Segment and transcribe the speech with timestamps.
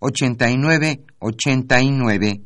[0.00, 2.42] 89 89.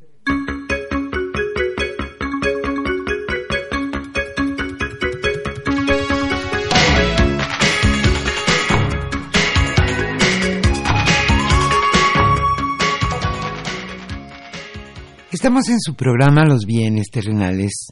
[15.30, 17.88] Estamos en su programa Los bienes terrenales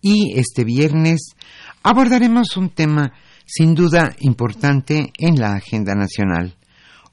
[0.00, 1.32] y este viernes
[1.82, 3.12] abordaremos un tema
[3.44, 6.57] sin duda importante en la agenda nacional.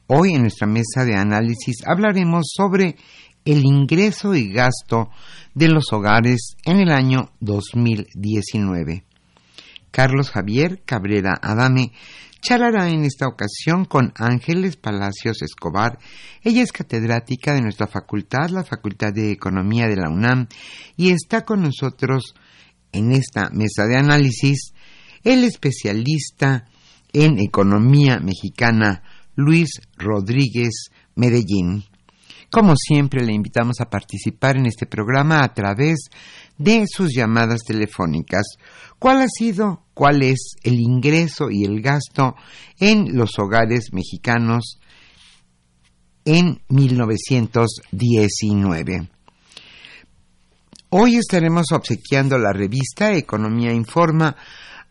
[0.07, 2.95] Hoy en nuestra mesa de análisis hablaremos sobre
[3.43, 5.09] el ingreso y gasto
[5.55, 9.03] de los hogares en el año 2019.
[9.89, 11.91] Carlos Javier Cabrera Adame
[12.39, 15.97] charlará en esta ocasión con Ángeles Palacios Escobar.
[16.43, 20.47] Ella es catedrática de nuestra facultad, la Facultad de Economía de la UNAM,
[20.97, 22.35] y está con nosotros
[22.91, 24.71] en esta mesa de análisis
[25.23, 26.65] el especialista
[27.11, 29.01] en economía mexicana
[29.35, 31.83] Luis Rodríguez Medellín.
[32.51, 36.05] Como siempre, le invitamos a participar en este programa a través
[36.57, 38.45] de sus llamadas telefónicas.
[38.97, 42.35] ¿Cuál ha sido, cuál es el ingreso y el gasto
[42.79, 44.79] en los hogares mexicanos
[46.23, 49.09] en 1919?
[50.91, 54.37] Hoy estaremos obsequiando la revista Economía Informa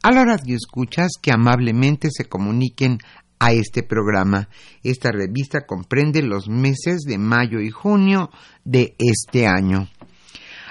[0.03, 2.99] a los radioescuchas que amablemente se comuniquen
[3.38, 4.48] a este programa.
[4.82, 8.30] Esta revista comprende los meses de mayo y junio
[8.64, 9.88] de este año.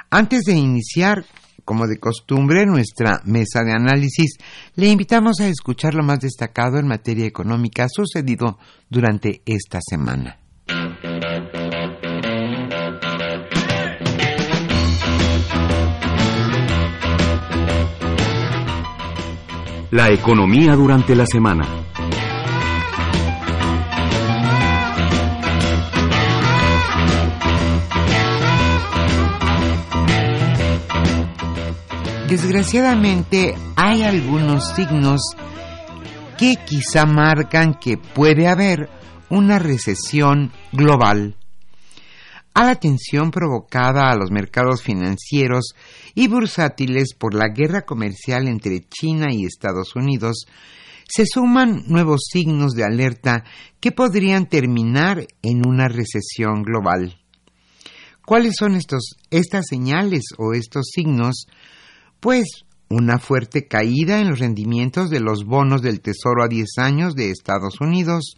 [0.09, 1.25] Antes de iniciar,
[1.65, 4.37] como de costumbre, nuestra mesa de análisis,
[4.75, 8.57] le invitamos a escuchar lo más destacado en materia económica sucedido
[8.89, 10.37] durante esta semana.
[19.91, 21.67] La economía durante la semana.
[32.33, 35.21] Desgraciadamente hay algunos signos
[36.35, 38.89] que quizá marcan que puede haber
[39.29, 41.37] una recesión global.
[42.55, 45.75] A la tensión provocada a los mercados financieros
[46.15, 50.47] y bursátiles por la guerra comercial entre China y Estados Unidos,
[51.07, 53.43] se suman nuevos signos de alerta
[53.79, 57.15] que podrían terminar en una recesión global.
[58.25, 61.45] ¿Cuáles son estos, estas señales o estos signos?
[62.23, 67.15] Pues una fuerte caída en los rendimientos de los bonos del Tesoro a 10 años
[67.15, 68.37] de Estados Unidos,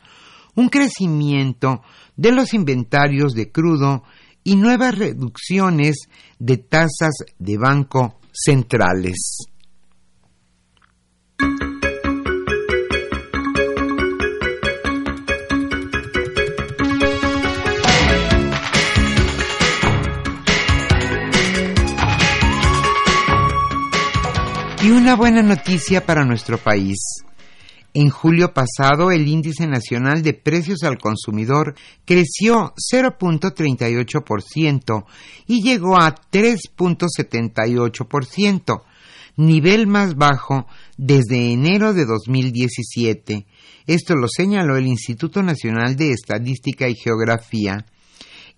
[0.56, 1.84] un crecimiento
[2.16, 4.02] de los inventarios de crudo
[4.44, 6.08] y nuevas reducciones
[6.40, 9.38] de tasas de banco centrales.
[24.86, 27.00] Y una buena noticia para nuestro país.
[27.96, 31.74] En julio pasado, el índice nacional de precios al consumidor
[32.06, 35.06] creció 0.38%
[35.48, 38.84] y llegó a 3.78%,
[39.38, 40.68] nivel más bajo
[40.98, 43.48] desde enero de 2017.
[43.88, 47.88] Esto lo señaló el Instituto Nacional de Estadística y Geografía.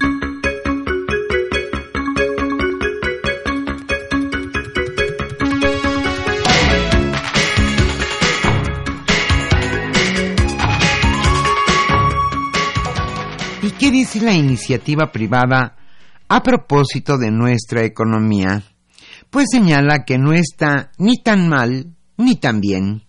[13.80, 15.74] ¿Qué dice la iniciativa privada
[16.28, 18.62] a propósito de nuestra economía?
[19.30, 23.04] Pues señala que no está ni tan mal ni tan bien.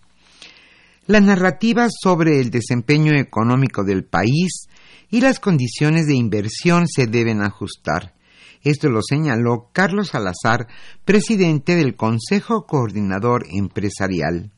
[1.06, 4.68] La narrativa sobre el desempeño económico del país
[5.10, 8.14] y las condiciones de inversión se deben ajustar.
[8.62, 10.68] Esto lo señaló Carlos Salazar,
[11.04, 14.52] presidente del Consejo Coordinador Empresarial.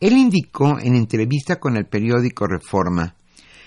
[0.00, 3.16] Él indicó en entrevista con el periódico Reforma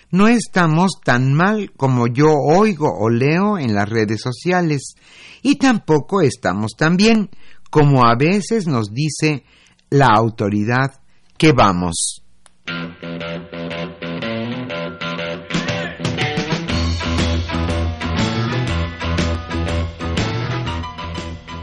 [0.10, 4.96] no estamos tan mal como yo oigo o leo en las redes sociales
[5.42, 7.30] y tampoco estamos tan bien
[7.70, 9.44] como a veces nos dice
[9.90, 11.02] la autoridad
[11.38, 12.24] que vamos.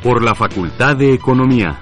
[0.02, 1.80] Por la Facultad de Economía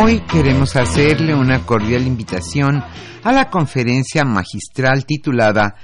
[0.00, 2.84] Hoy queremos hacerle una cordial invitación
[3.24, 5.74] a la conferencia magistral titulada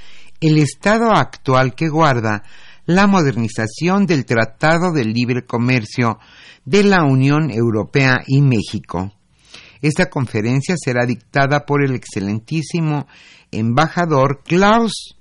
[0.46, 2.42] El estado actual que guarda
[2.84, 6.18] la modernización del Tratado de Libre Comercio
[6.66, 9.10] de la Unión Europea y México.
[9.80, 13.06] Esta conferencia será dictada por el excelentísimo
[13.52, 15.16] embajador Klaus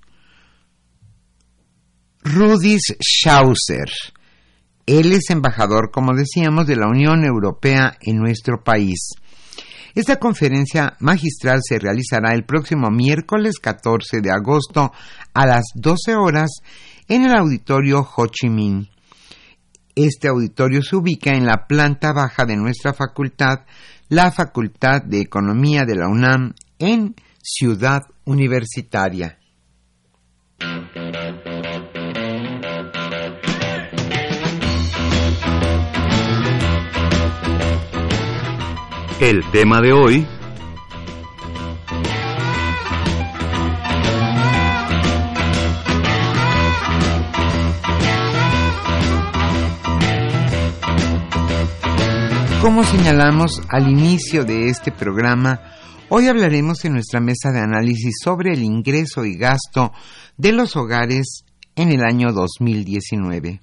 [2.21, 3.89] Rudis Schauser,
[4.85, 9.13] él es embajador, como decíamos, de la Unión Europea en nuestro país.
[9.95, 14.91] Esta conferencia magistral se realizará el próximo miércoles 14 de agosto
[15.33, 16.49] a las 12 horas
[17.07, 18.89] en el auditorio Ho Chi Minh.
[19.95, 23.65] Este auditorio se ubica en la planta baja de nuestra facultad,
[24.09, 29.37] la Facultad de Economía de la UNAM, en Ciudad Universitaria.
[39.19, 40.27] El tema de hoy...
[52.61, 55.61] Como señalamos al inicio de este programa,
[56.09, 59.91] hoy hablaremos en nuestra mesa de análisis sobre el ingreso y gasto
[60.37, 61.43] de los hogares
[61.75, 63.61] en el año 2019.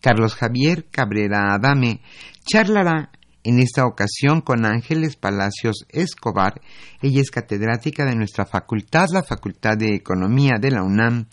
[0.00, 2.00] Carlos Javier Cabrera Adame
[2.44, 3.10] charlará
[3.46, 6.60] en esta ocasión con Ángeles Palacios Escobar.
[7.00, 11.26] Ella es catedrática de nuestra facultad, la Facultad de Economía de la UNAM,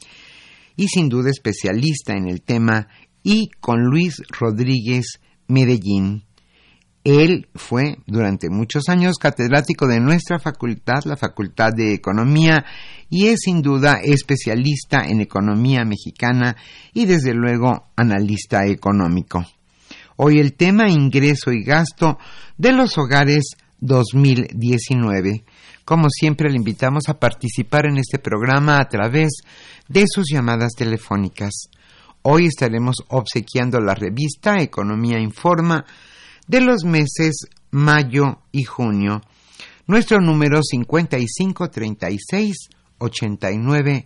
[0.75, 2.87] y sin duda especialista en el tema,
[3.23, 6.25] y con Luis Rodríguez Medellín.
[7.03, 12.63] Él fue durante muchos años catedrático de nuestra facultad, la Facultad de Economía,
[13.09, 16.55] y es sin duda especialista en economía mexicana
[16.93, 19.43] y desde luego analista económico.
[20.15, 22.17] Hoy el tema ingreso y gasto
[22.57, 23.43] de los hogares
[23.79, 25.43] 2019.
[25.85, 29.41] Como siempre, le invitamos a participar en este programa a través
[29.87, 31.67] de sus llamadas telefónicas.
[32.21, 35.83] Hoy estaremos obsequiando la revista Economía Informa
[36.47, 39.21] de los meses mayo y junio.
[39.87, 44.05] Nuestro número 5536 89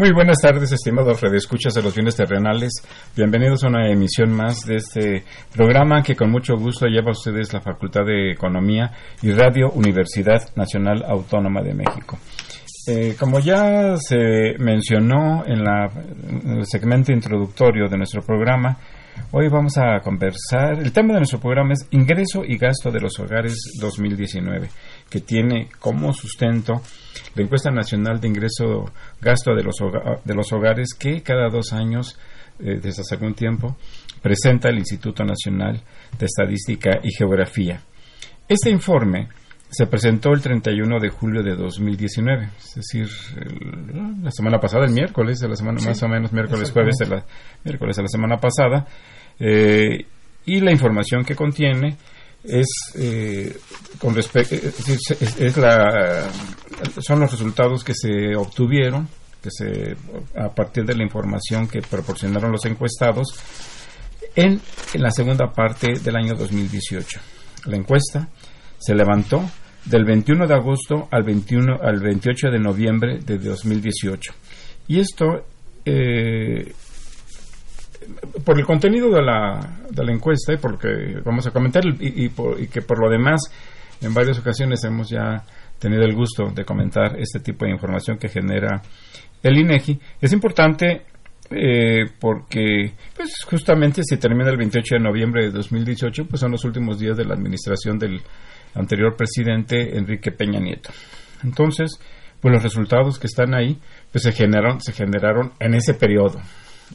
[0.00, 2.72] Muy buenas tardes, estimados redescuchas de los bienes terrenales.
[3.14, 7.52] Bienvenidos a una emisión más de este programa que con mucho gusto lleva a ustedes
[7.52, 12.18] la Facultad de Economía y Radio Universidad Nacional Autónoma de México.
[12.88, 18.78] Eh, como ya se mencionó en, en el segmento introductorio de nuestro programa,
[19.32, 20.80] Hoy vamos a conversar.
[20.80, 24.68] El tema de nuestro programa es Ingreso y Gasto de los Hogares 2019,
[25.10, 26.80] que tiene como sustento
[27.34, 28.90] la encuesta nacional de ingreso
[29.20, 29.76] gasto de los,
[30.24, 32.18] de los hogares que cada dos años,
[32.60, 33.76] eh, desde hace algún tiempo,
[34.22, 35.82] presenta el Instituto Nacional
[36.18, 37.82] de Estadística y Geografía.
[38.48, 39.28] Este informe
[39.70, 43.08] se presentó el 31 de julio de 2019, es decir,
[44.20, 47.24] la semana pasada, el miércoles de la semana, más o menos, miércoles, jueves de la,
[47.64, 48.86] miércoles de la semana pasada,
[49.38, 50.06] eh,
[50.44, 51.96] y la información que contiene
[52.44, 52.66] es
[52.96, 53.58] eh,
[53.98, 56.30] con respecto es, la
[57.00, 59.08] son los resultados que se obtuvieron
[59.42, 59.96] que se
[60.38, 63.28] a partir de la información que proporcionaron los encuestados
[64.34, 64.60] en,
[64.94, 67.20] en la segunda parte del año 2018
[67.66, 68.28] la encuesta
[68.78, 69.42] se levantó
[69.84, 74.32] del 21 de agosto al 21 al 28 de noviembre de 2018
[74.88, 75.44] y esto
[75.84, 76.72] eh,
[78.44, 81.82] por el contenido de la, de la encuesta y por lo que vamos a comentar
[81.86, 82.30] y,
[82.68, 83.40] que por lo demás
[84.00, 85.42] en varias ocasiones hemos ya
[85.78, 88.82] tenido el gusto de comentar este tipo de información que genera
[89.42, 91.02] el INEGI, es importante
[91.50, 96.64] eh, porque pues justamente si termina el 28 de noviembre de 2018 pues son los
[96.64, 98.20] últimos días de la administración del
[98.74, 100.90] anterior presidente Enrique Peña Nieto.
[101.42, 101.98] Entonces,
[102.40, 103.78] pues los resultados que están ahí
[104.12, 106.40] pues se generaron se generaron en ese periodo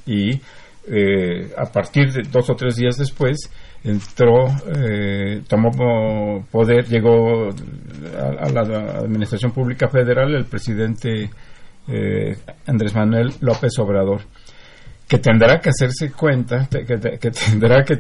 [0.06, 0.40] y
[0.88, 3.50] eh, a partir de dos o tres días después,
[3.84, 11.30] entró, eh, tomó poder, llegó a, la Administración Pública Federal el presidente
[11.88, 12.38] eh,
[12.68, 14.22] Andrés Manuel López Obrador,
[15.08, 17.98] que tendrá que hacerse cuenta, que, tendrá que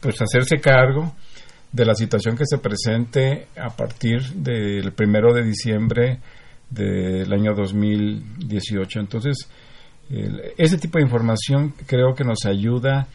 [0.00, 1.14] pues hacerse cargo
[1.72, 6.20] de la situación que se presente a partir del primero de diciembre
[6.70, 9.00] del año 2018.
[9.00, 9.48] Entonces,
[10.08, 13.08] ese tipo de información creo que nos ayuda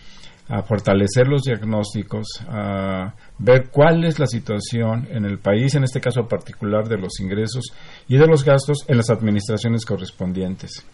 [0.51, 6.01] a fortalecer los diagnósticos, a ver cuál es la situación en el país, en este
[6.01, 7.71] caso particular de los ingresos
[8.09, 10.85] y de los gastos en las administraciones correspondientes.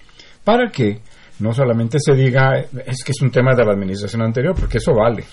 [0.44, 1.02] para que
[1.40, 4.94] no solamente se diga es que es un tema de la administración anterior, porque eso
[4.94, 5.24] vale.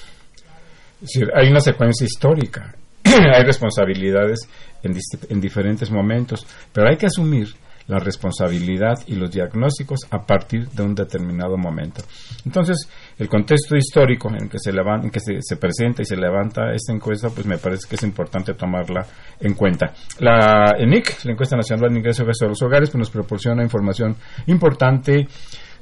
[1.01, 4.41] Es decir, hay una secuencia histórica, hay responsabilidades
[4.83, 7.55] en, en diferentes momentos, pero hay que asumir
[7.87, 12.03] la responsabilidad y los diagnósticos a partir de un determinado momento.
[12.45, 12.89] Entonces,
[13.19, 16.93] el contexto histórico en que se, levanta, en que se, presenta y se levanta esta
[16.93, 19.07] encuesta, pues me parece que es importante tomarla
[19.41, 19.93] en cuenta.
[20.21, 25.27] La ENIC, la Encuesta Nacional de Ingresos de los Hogares, pues nos proporciona información importante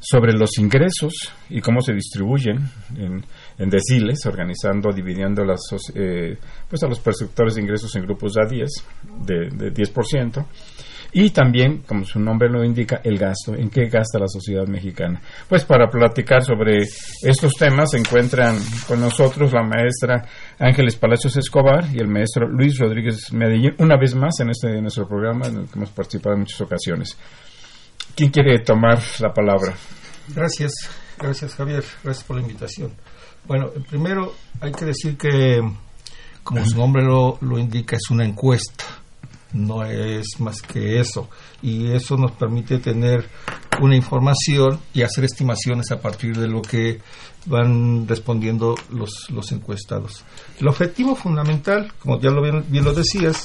[0.00, 2.58] sobre los ingresos y cómo se distribuyen
[2.96, 5.60] en, deciles, organizando, dividiendo las,
[5.94, 6.36] eh,
[6.68, 8.70] pues a los perceptores de ingresos en grupos de a 10,
[9.24, 10.44] de, de 10%.
[11.14, 13.54] Y también, como su nombre lo indica, el gasto.
[13.54, 15.20] ¿En qué gasta la sociedad mexicana?
[15.46, 16.78] Pues para platicar sobre
[17.22, 18.56] estos temas se encuentran
[18.88, 20.26] con nosotros la maestra
[20.58, 25.06] Ángeles Palacios Escobar y el maestro Luis Rodríguez Medellín, una vez más en este nuestro
[25.06, 27.18] programa en el que hemos participado en muchas ocasiones.
[28.16, 29.74] ¿Quién quiere tomar la palabra?
[30.28, 30.72] Gracias,
[31.18, 32.90] gracias Javier, gracias por la invitación.
[33.44, 35.60] Bueno, primero hay que decir que,
[36.42, 39.01] como su nombre lo, lo indica, es una encuesta
[39.52, 41.28] no es más que eso.
[41.62, 43.28] Y eso nos permite tener
[43.80, 47.00] una información y hacer estimaciones a partir de lo que
[47.46, 50.24] van respondiendo los, los encuestados.
[50.58, 53.44] El objetivo fundamental, como ya lo bien, bien lo decías,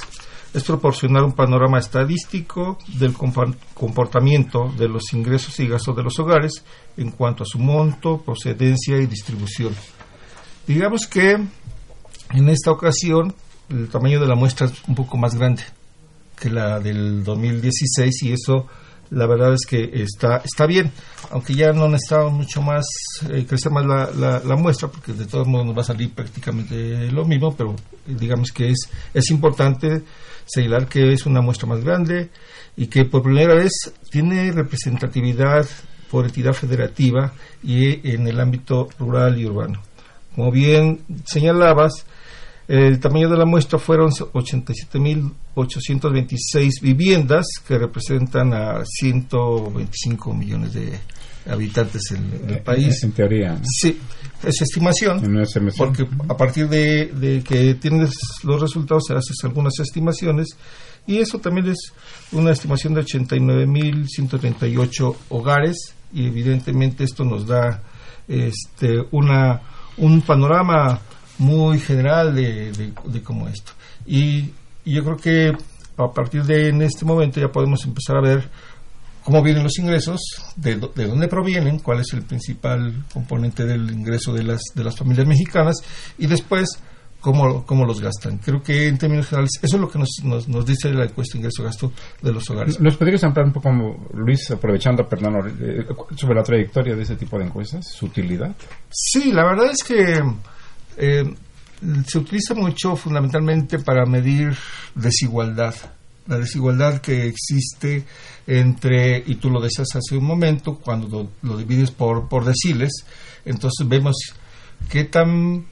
[0.54, 6.64] es proporcionar un panorama estadístico del comportamiento de los ingresos y gastos de los hogares
[6.96, 9.74] en cuanto a su monto, procedencia y distribución.
[10.66, 13.34] Digamos que en esta ocasión
[13.68, 15.64] el tamaño de la muestra es un poco más grande
[16.40, 18.66] que la del 2016 y eso
[19.10, 20.92] la verdad es que está está bien
[21.30, 22.84] aunque ya no necesitamos mucho más
[23.30, 27.10] eh, crecer más la, la, muestra porque de todos modos nos va a salir prácticamente
[27.10, 27.74] lo mismo pero
[28.06, 30.02] digamos que es es importante
[30.44, 32.30] señalar que es una muestra más grande
[32.76, 33.72] y que por primera vez
[34.10, 35.66] tiene representatividad
[36.10, 39.82] por entidad federativa y en el ámbito rural y urbano.
[40.34, 42.06] Como bien señalabas
[42.68, 51.00] el tamaño de la muestra fueron 87.826 viviendas que representan a 125 millones de
[51.48, 53.02] habitantes en, el país.
[53.02, 53.58] En teoría.
[53.64, 53.98] Sí,
[54.44, 55.22] es estimación,
[55.78, 58.10] porque a partir de, que tienes
[58.44, 60.48] los resultados se haces algunas estimaciones
[61.06, 61.94] y eso también es
[62.32, 67.82] una estimación de 89.138 hogares y evidentemente esto nos da
[68.28, 69.62] este una
[69.96, 71.00] un panorama
[71.38, 73.72] muy general de, de, cómo esto.
[74.06, 74.52] Y,
[74.84, 75.52] yo creo que
[75.98, 78.48] a partir de en este momento ya podemos empezar a ver
[79.22, 80.20] cómo vienen los ingresos,
[80.56, 84.96] de, de, dónde provienen, cuál es el principal componente del ingreso de las, de las
[84.96, 85.76] familias mexicanas
[86.16, 86.80] y después
[87.20, 88.38] cómo, cómo los gastan.
[88.38, 91.92] Creo que en términos generales eso es lo que nos, nos, dice la encuesta ingreso-gasto
[92.22, 92.80] de los hogares.
[92.80, 93.70] ¿Nos podrías ampliar un poco,
[94.14, 95.84] Luis, aprovechando, perdón, eh,
[96.16, 98.54] sobre la trayectoria de ese tipo de encuestas, su utilidad?
[98.90, 100.22] Sí, la verdad es que
[100.98, 101.34] eh,
[102.06, 104.56] se utiliza mucho fundamentalmente para medir
[104.94, 105.74] desigualdad,
[106.26, 108.04] la desigualdad que existe
[108.46, 113.04] entre, y tú lo decías hace un momento, cuando lo, divides por, por deciles,
[113.44, 114.16] entonces vemos
[114.90, 115.66] qué tan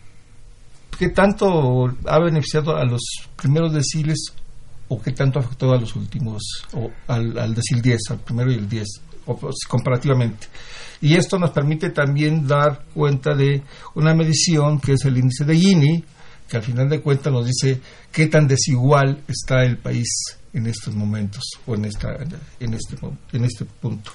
[0.98, 3.02] qué tanto ha beneficiado a los
[3.36, 4.32] primeros deciles
[4.88, 8.50] o qué tanto ha afectado a los últimos, o al, al decil 10, al primero
[8.50, 9.15] y el 10, pues,
[9.68, 10.48] comparativamente.
[11.00, 13.62] Y esto nos permite también dar cuenta de
[13.94, 16.04] una medición que es el índice de Gini,
[16.48, 17.80] que al final de cuentas nos dice
[18.12, 20.08] qué tan desigual está el país
[20.52, 22.16] en estos momentos o en, esta,
[22.60, 22.96] en, este,
[23.32, 24.12] en este punto.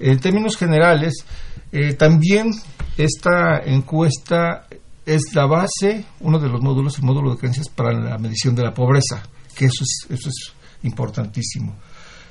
[0.00, 1.24] En términos generales,
[1.70, 2.50] eh, también
[2.96, 4.66] esta encuesta
[5.04, 8.62] es la base, uno de los módulos, el módulo de creencias para la medición de
[8.62, 9.22] la pobreza,
[9.54, 11.76] que eso es, eso es importantísimo.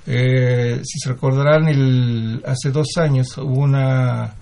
[0.10, 4.34] Eh, si se recordarán, el, hace dos años hubo una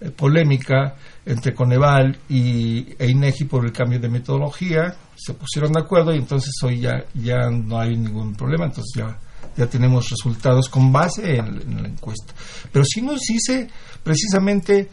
[0.00, 5.80] eh, polémica entre Coneval y, e INEGI por el cambio de metodología, se pusieron de
[5.80, 9.18] acuerdo y entonces hoy ya, ya no hay ningún problema, entonces ya,
[9.58, 12.32] ya tenemos resultados con base en, la encuesta.
[12.72, 13.68] Pero sí nos dice
[14.02, 14.88] precisamente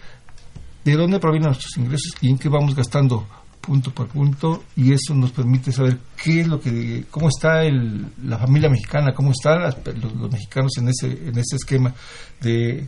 [0.83, 3.25] de dónde provienen nuestros ingresos y en qué vamos gastando
[3.67, 8.07] punto por punto y eso nos permite saber qué es lo que cómo está el,
[8.23, 11.93] la familia mexicana cómo están los, mexicanos en ese en ese esquema
[12.39, 12.87] de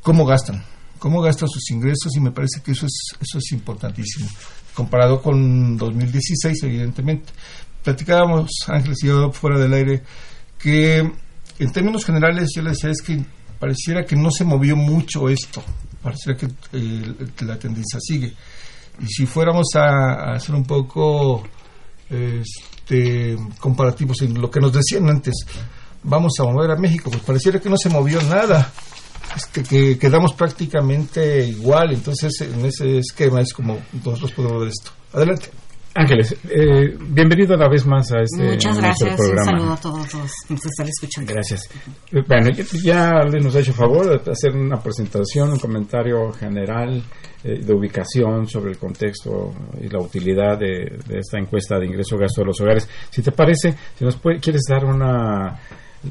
[0.00, 0.64] cómo gastan
[0.98, 4.26] cómo gastan sus ingresos y me parece que eso es eso es importantísimo
[4.72, 7.32] comparado con 2016 evidentemente.
[7.82, 10.02] Platicábamos Ángeles y yo fuera del aire
[10.58, 10.98] que
[11.58, 13.22] en términos generales yo le decía es que
[13.60, 15.62] pareciera que no se movió mucho esto
[16.02, 18.32] pareciera que eh, la tendencia sigue
[19.06, 21.42] si fuéramos a, hacer un poco
[22.08, 25.34] este, comparativos en lo que nos decían antes,
[26.02, 28.72] vamos a mover a México, pues pareciera que no se movió nada.
[29.36, 31.92] este, que quedamos prácticamente igual.
[31.92, 34.90] Entonces, en ese esquema es como nosotros podemos ver esto.
[35.12, 35.63] Adelante.
[35.96, 39.14] Ángeles, eh, bienvenido una vez más a este Muchas gracias.
[39.16, 39.52] programa.
[39.52, 41.32] Un saludo a todos los que nos están escuchando.
[41.32, 41.70] Gracias.
[42.12, 42.50] Eh, Bueno,
[42.84, 47.00] ya- nos ha hecho favor de hacer una presentación, un comentario general
[47.44, 52.40] eh, de ubicación sobre el contexto y la utilidad de, de esta encuesta de ingreso-gasto
[52.40, 52.88] de los hogares.
[53.10, 55.60] Si te parece, si nos puede- quieres dar una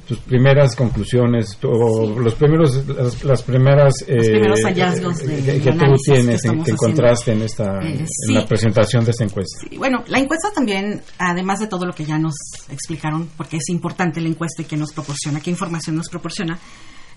[0.08, 5.62] tus primeras conclusiones o los primeros las, las primeras eh, Los primeros hallazgos eh, que,
[5.62, 6.72] que tú que tienes en- que, haciendo.
[6.72, 9.66] encontraste en esta Eh, en la presentación de esta encuesta.
[9.78, 12.34] Bueno, la encuesta también, además de todo lo que ya nos
[12.70, 16.60] explicaron, porque es importante la encuesta y qué nos proporciona, qué información nos proporciona,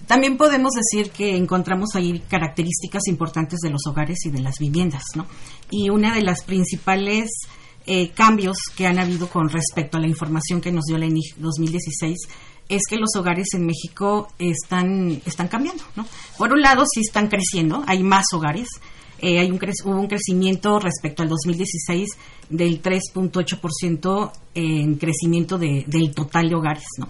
[0.06, 5.02] también podemos decir que encontramos ahí características importantes de los hogares y de las viviendas,
[5.14, 5.26] ¿no?
[5.70, 7.30] Y una de las principales
[7.86, 11.36] eh, cambios que han habido con respecto a la información que nos dio la ENIG
[11.38, 12.16] 2016
[12.68, 16.06] es que los hogares en México están, están cambiando, ¿no?
[16.36, 18.68] Por un lado, sí están creciendo, hay más hogares,
[19.20, 22.08] eh, hay un cre- hubo un crecimiento respecto al 2016
[22.50, 27.08] del 3.8% en crecimiento de- del total de hogares, ¿no?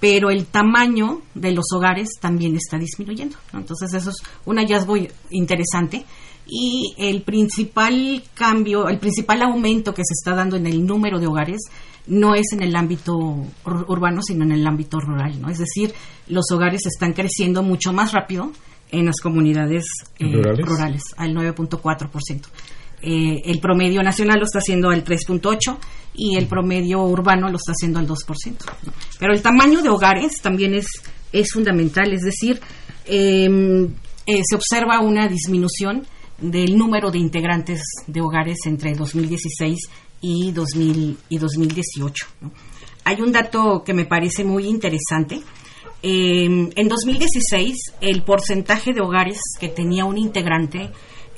[0.00, 3.60] Pero el tamaño de los hogares también está disminuyendo, ¿no?
[3.60, 4.96] Entonces eso es un hallazgo
[5.30, 6.04] interesante
[6.46, 11.26] y el principal cambio, el principal aumento que se está dando en el número de
[11.26, 11.60] hogares
[12.06, 15.48] no es en el ámbito ur- urbano, sino en el ámbito rural, ¿no?
[15.48, 15.94] Es decir,
[16.28, 18.52] los hogares están creciendo mucho más rápido
[18.90, 19.86] en las comunidades
[20.18, 20.66] eh, ¿Rurales?
[20.66, 22.40] rurales, al 9.4%.
[23.06, 25.76] Eh, el promedio nacional lo está haciendo al 3.8%
[26.14, 28.16] y el promedio urbano lo está haciendo al 2%.
[28.84, 28.92] ¿no?
[29.18, 30.86] Pero el tamaño de hogares también es,
[31.32, 32.60] es fundamental, es decir,
[33.06, 33.88] eh,
[34.26, 36.06] eh, se observa una disminución
[36.38, 39.78] del número de integrantes de hogares entre 2016
[40.20, 42.26] y, 2000, y 2018.
[42.40, 42.52] ¿no?
[43.04, 45.40] Hay un dato que me parece muy interesante.
[46.02, 50.90] Eh, en 2016, el porcentaje de hogares que tenía un integrante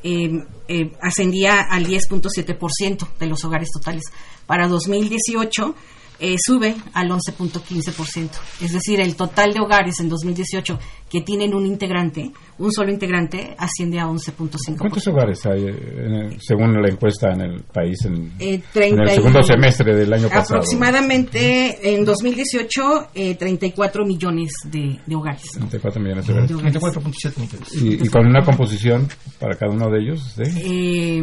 [0.02, 4.04] eh, eh, ascendía al 10.7% de los hogares totales.
[4.46, 5.74] Para 2018
[6.20, 8.30] eh, sube al 11.15%.
[8.62, 10.78] Es decir, el total de hogares en 2018
[11.10, 14.76] que tienen un integrante, un solo integrante, asciende a 11.5%.
[14.78, 15.74] ¿Cuántos hogares hay, eh,
[16.06, 19.94] en el- según la encuesta en el país, en, Eh, en 30 el segundo semestre
[19.94, 20.56] del año pasado?
[20.56, 25.44] Aproximadamente en 2018, eh, 34 millones de, de hogares.
[25.54, 25.66] ¿no?
[25.68, 26.48] 34 millones de hogares.
[26.48, 26.74] De hogares.
[26.82, 27.74] 34.7 millones.
[27.74, 31.22] Y, y con una composición para cada uno de ellos de Eh,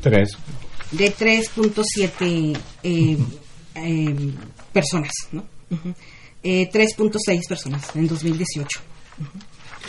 [0.00, 0.36] tres.
[0.92, 3.18] De 3.7 eh,
[3.74, 4.34] eh,
[4.72, 5.44] personas, ¿no?
[5.70, 5.94] Ujú.
[6.42, 8.80] Eh, 3.6 personas en 2018.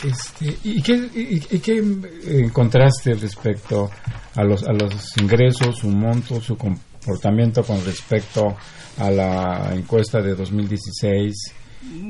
[0.04, 1.82] Este, ¿Y qué, y, y qué
[2.26, 3.90] encontraste respecto
[4.34, 8.56] a los, a los ingresos, su monto, su comportamiento con respecto
[8.96, 11.34] a la encuesta de 2016?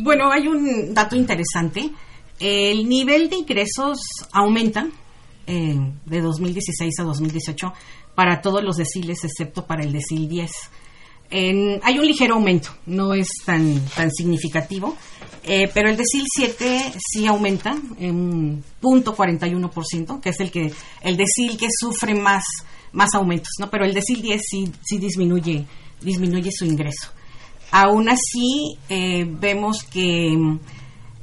[0.02, 1.90] Bueno, hay un dato interesante.
[2.38, 3.98] El nivel de ingresos
[4.32, 4.86] aumenta
[5.48, 5.74] eh,
[6.06, 7.72] de 2016 a 2018
[8.14, 10.50] para todos los deciles excepto para el decil 10.
[11.30, 14.96] En- hay un ligero aumento, no es tan, tan significativo,
[15.44, 20.72] eh, pero el decil 7 sí aumenta en un punto 41%, que es el que
[21.02, 22.44] el decil que sufre más,
[22.92, 23.68] más aumentos, ¿no?
[23.70, 25.66] Pero el decil 10 sí, sí disminuye,
[26.00, 27.10] disminuye su ingreso.
[27.70, 30.34] Aún así, eh, vemos que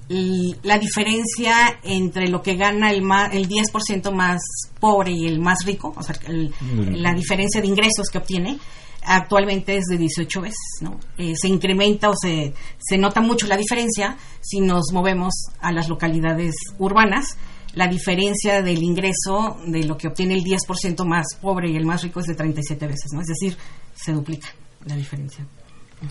[0.08, 4.40] la diferencia entre lo que gana el, ma- el 10% más
[4.80, 6.96] pobre y el más rico, o sea, el- Mm.
[6.98, 8.60] la diferencia de ingresos que obtiene,
[9.08, 11.00] actualmente es de 18 veces, ¿no?
[11.18, 15.90] Eh, se incrementa o se, se nota mucho la diferencia si nos movemos a las
[15.90, 17.38] localidades urbanas.
[17.74, 22.04] La diferencia del ingreso de lo que obtiene el 10% más pobre y el más
[22.04, 23.22] rico es de 37 veces, ¿no?
[23.22, 23.58] Es decir,
[23.96, 24.48] se duplica
[24.86, 25.46] la diferencia.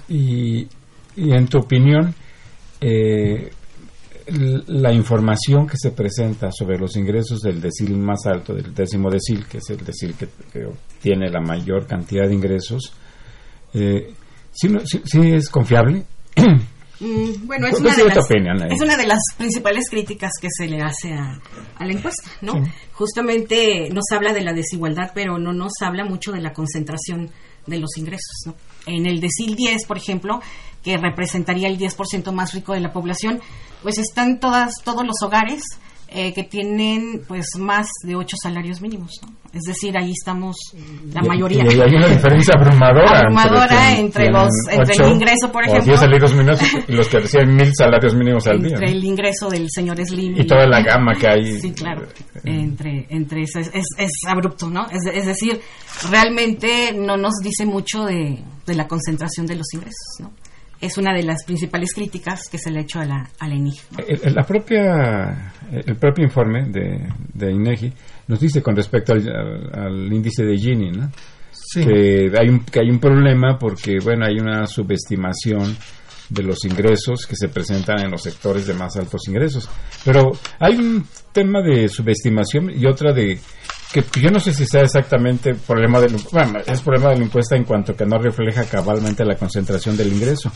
[0.08, 0.68] Y,
[1.16, 2.14] y en tu opinión,
[2.80, 3.50] eh,
[4.26, 9.44] la información que se presenta sobre los ingresos del decil más alto, del décimo decil,
[9.46, 12.92] que es el decil que, que obtiene la mayor cantidad de ingresos,
[13.74, 14.12] eh,
[14.52, 16.04] ¿sí, no- sí- sí es confiable?
[17.00, 18.68] Mm, bueno, es ¿Cuál una, de las, opinión ahí?
[18.72, 21.38] es una de las principales críticas que se le hace a,
[21.76, 22.52] a la encuesta, ¿no?
[22.64, 22.70] Sí.
[22.92, 27.30] Justamente nos habla de la desigualdad, pero no nos habla mucho de la concentración
[27.66, 28.54] de los ingresos, ¿no?
[28.86, 30.40] En el decil 10, por ejemplo,
[30.84, 33.40] que representaría el 10% más rico de la población,
[33.84, 35.62] pues están todas todos los hogares
[36.08, 39.32] eh, que tienen pues más de ocho salarios mínimos, ¿no?
[39.52, 40.56] Es decir, ahí estamos
[41.12, 41.62] la Y- mayoría.
[41.64, 43.20] Y hay una diferencia abrumadora.
[43.20, 45.84] Abrumadora entre los- entre el ingreso, por ejemplo.
[45.86, 48.70] 10 salarios mínimos y los que reciben mil salarios mínimos al día.
[48.74, 51.52] entre el ingreso del señor Slim Y toda la gama que hay.
[51.60, 52.02] Sí, claro.
[52.44, 54.86] Entre, entre eso es, es, es abrupto, ¿no?
[54.90, 55.60] Es, es decir,
[56.10, 60.30] realmente no nos dice mucho de, de la concentración de los ingresos, ¿no?
[60.84, 63.54] Es una de las principales críticas que se le ha hecho a la, a la
[63.54, 63.80] INEGI.
[64.06, 67.92] El, la propia, el propio informe de, de INEGI
[68.28, 71.10] nos dice con respecto al, al índice de Gini, ¿no?
[71.72, 75.76] Que, hay un, que hay un problema porque, bueno, hay una subestimación
[76.28, 79.68] de los ingresos que se presentan en los sectores de más altos ingresos.
[80.04, 83.38] Pero hay un tema de subestimación y otra de
[84.02, 87.64] que yo no sé si sea exactamente problema del bueno, es problema del impuesto en
[87.64, 90.50] cuanto que no refleja cabalmente la concentración del ingreso,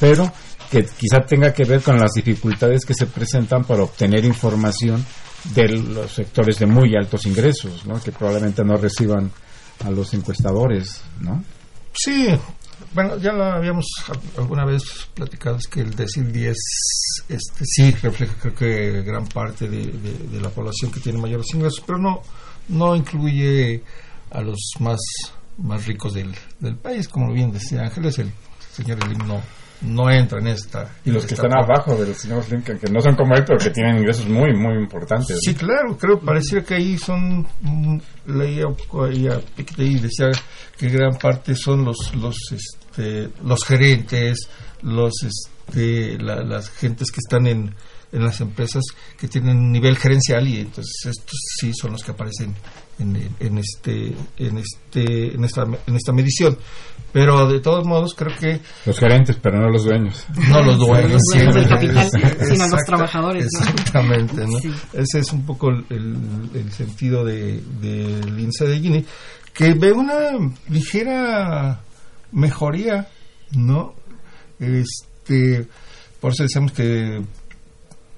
[0.00, 0.32] pero
[0.70, 5.04] que quizá tenga que ver con las dificultades que se presentan para obtener información
[5.54, 8.00] de los sectores de muy altos ingresos, ¿no?
[8.00, 9.30] que probablemente no reciban
[9.84, 11.42] a los encuestadores, ¿no?
[11.92, 12.28] Sí,
[12.94, 13.86] bueno, ya lo habíamos
[14.36, 16.56] alguna vez platicado, es que el decil 10
[17.28, 21.98] este, sí refleja creo que gran parte de, la población que tiene mayores ingresos, pero
[21.98, 22.22] no,
[22.68, 23.82] no incluye
[24.30, 25.00] a los más,
[25.58, 28.32] más ricos del, del país, como bien decía Ángeles, el
[28.70, 29.42] señor Elim no,
[29.82, 30.90] no entra en esta.
[31.04, 33.70] Y los que están abajo del señor Slim, que, no son como él, pero que
[33.70, 35.38] tienen ingresos muy, muy importantes.
[35.40, 39.40] Sí, claro, creo, parecía que ahí son, mm, leía un poco ahí a
[39.78, 40.30] y decía
[40.76, 44.48] que gran parte son los, los, este, los gerentes,
[44.82, 47.74] los, este, las gentes que están en,
[48.12, 48.82] en las empresas
[49.18, 52.54] que tienen un nivel gerencial y entonces estos sí son los que aparecen
[52.98, 56.58] en, en, este en este en esta en esta medición.
[57.12, 60.26] Pero de todos modos creo que los gerentes pero no los dueños.
[60.48, 64.44] No los dueños, del capital sino los trabajadores exactamente
[64.92, 65.84] ese es un poco el,
[66.54, 69.04] el, sentido de del índice de Gini
[69.52, 71.80] que ve una ligera
[72.32, 73.08] mejoría
[73.52, 73.94] no
[74.58, 75.66] este
[76.20, 77.22] por eso decimos que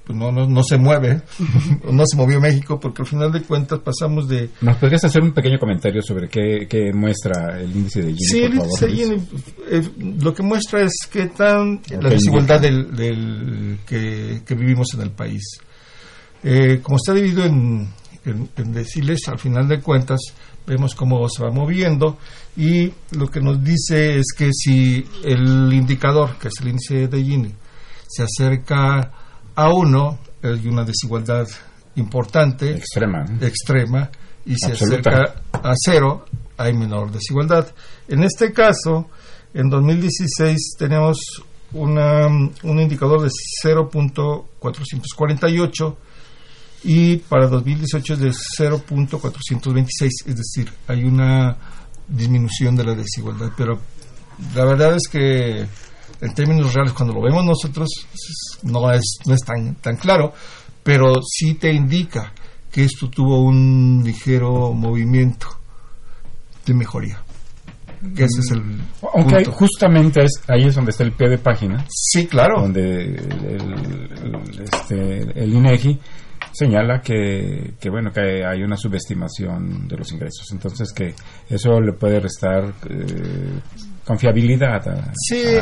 [0.05, 1.23] pues, no, no, no se mueve,
[1.93, 4.51] no se movió México, porque al final de cuentas pasamos de...
[4.61, 8.25] ¿Nos podrías hacer un pequeño comentario sobre qué, qué muestra el índice de Gini?
[8.25, 9.17] Sí, el índice de Gini
[9.71, 9.83] eh,
[10.21, 15.11] lo que muestra es qué tan la desigualdad del, del que, que, vivimos en el
[15.11, 15.43] país.
[16.43, 17.89] Eh, como está dividido en,
[18.25, 20.21] en, deciles, al final de cuentas
[20.67, 22.19] vemos cómo se va moviendo
[22.57, 27.23] y lo que nos dice es que si el indicador, que es el índice de
[27.23, 27.55] Gini,
[28.09, 29.13] se acerca
[29.61, 31.47] a uno hay una desigualdad
[31.97, 34.11] importante, extrema, extrema
[34.47, 36.25] y se acerca a cero,
[36.57, 37.71] hay menor desigualdad.
[38.09, 39.11] En este caso,
[39.53, 41.19] en 2016 tenemos
[41.73, 43.29] una, un indicador de
[43.63, 45.97] 0.448
[46.85, 51.59] y para 2018 es de 0.426, es decir, hay una
[52.09, 53.79] disminución de la desigualdad, pero
[54.55, 55.67] la verdad es que
[56.21, 57.89] en términos reales, cuando lo vemos nosotros,
[58.63, 60.33] no es, no es tan, tan claro,
[60.83, 62.33] pero sí te indica
[62.71, 65.47] que esto tuvo un ligero movimiento
[66.67, 67.23] de mejoría.
[68.15, 68.63] Que ese es el
[69.15, 71.85] Aunque justamente es, ahí es donde está el pie de página.
[71.91, 72.63] Sí, claro.
[72.63, 75.99] Donde el, este, el INEGI
[76.53, 81.15] señala que, que, bueno que hay una subestimación de los ingresos entonces que
[81.49, 83.61] eso le puede restar eh,
[84.05, 85.05] confiabilidad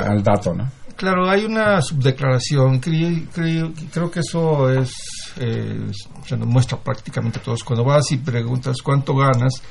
[0.06, 4.92] al dato no claro hay una subdeclaración creo, creo, creo que eso es
[5.36, 5.90] eh,
[6.26, 9.62] se nos muestra prácticamente a todos cuando vas y preguntas cuánto ganas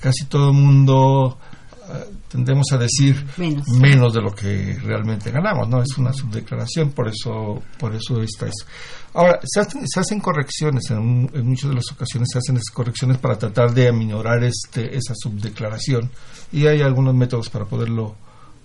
[0.00, 1.38] casi todo el mundo
[1.90, 4.12] eh, tendemos a decir menos.
[4.12, 5.80] de lo que realmente ganamos, ¿no?
[5.80, 8.66] Es una subdeclaración, por eso, por eso está eso.
[9.14, 13.18] Ahora, se hacen, se hacen correcciones, en, muchas de las ocasiones se hacen esas correcciones
[13.18, 16.10] para tratar de aminorar este, esa subdeclaración
[16.52, 18.14] y hay algunos métodos para poderlo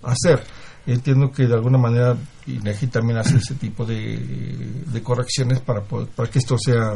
[0.02, 0.42] hacer.
[0.86, 4.18] Entiendo que de alguna manera INEGI también hace ese tipo de,
[4.86, 6.92] de correcciones para, para que esto sea...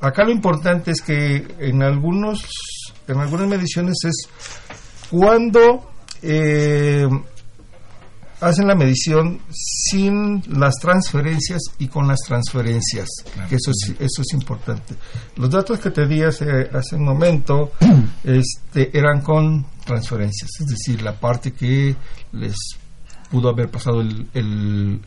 [0.00, 2.44] Acá lo importante es que en algunos
[3.08, 4.28] en algunas mediciones es
[5.10, 5.90] cuando
[6.22, 7.08] eh,
[8.40, 13.08] hacen la medición sin las transferencias y con las transferencias,
[13.48, 14.94] que eso es, eso es importante.
[15.36, 17.72] Los datos que te di hace, hace un momento
[18.24, 21.96] este, eran con transferencias, es decir, la parte que
[22.32, 22.54] les
[23.30, 25.00] pudo haber pasado el, el,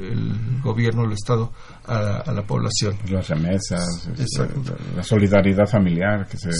[0.61, 1.51] gobierno, el Estado
[1.85, 2.95] a, la población.
[3.09, 4.47] Las remesas, este,
[4.95, 6.55] la solidaridad familiar que se da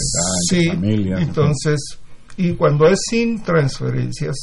[0.50, 1.20] entre familias.
[1.20, 1.78] Entonces,
[2.36, 4.34] y cuando es sin transferencias,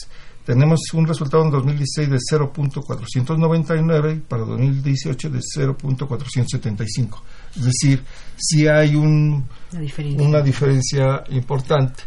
[0.50, 7.22] tenemos un resultado en 2016 de 0.499 y para 2018 de 0.475.
[7.56, 8.04] Es decir,
[8.36, 9.48] si hay un,
[10.18, 12.02] una diferencia importante.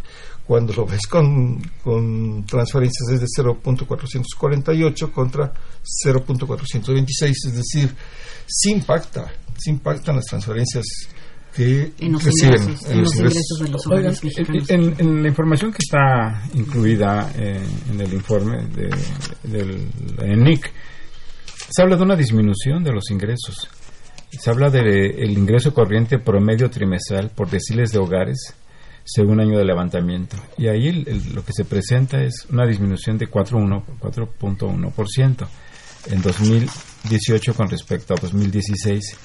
[0.45, 5.53] Cuando lo ves con, con transferencias es de 0.448 contra
[6.05, 7.95] 0.426, es decir,
[8.45, 10.85] sí impacta, sí impactan las transferencias
[11.55, 14.71] que en los, reciben ingresos, en en los los ingresos de los Oigan, hogares mexicanos.
[14.71, 17.61] en, en la información que está incluida eh,
[17.91, 18.89] en el informe de,
[19.43, 19.89] del
[20.21, 20.71] ENIC,
[21.71, 23.69] se habla de una disminución de los ingresos.
[24.31, 28.55] Se habla del ingreso corriente promedio trimestral por deciles de hogares
[29.05, 30.37] según año de levantamiento.
[30.57, 35.47] Y ahí el- el- lo que se presenta es una disminución de 4,1 4.1%
[36.11, 39.17] en 2018 con respecto a 2016.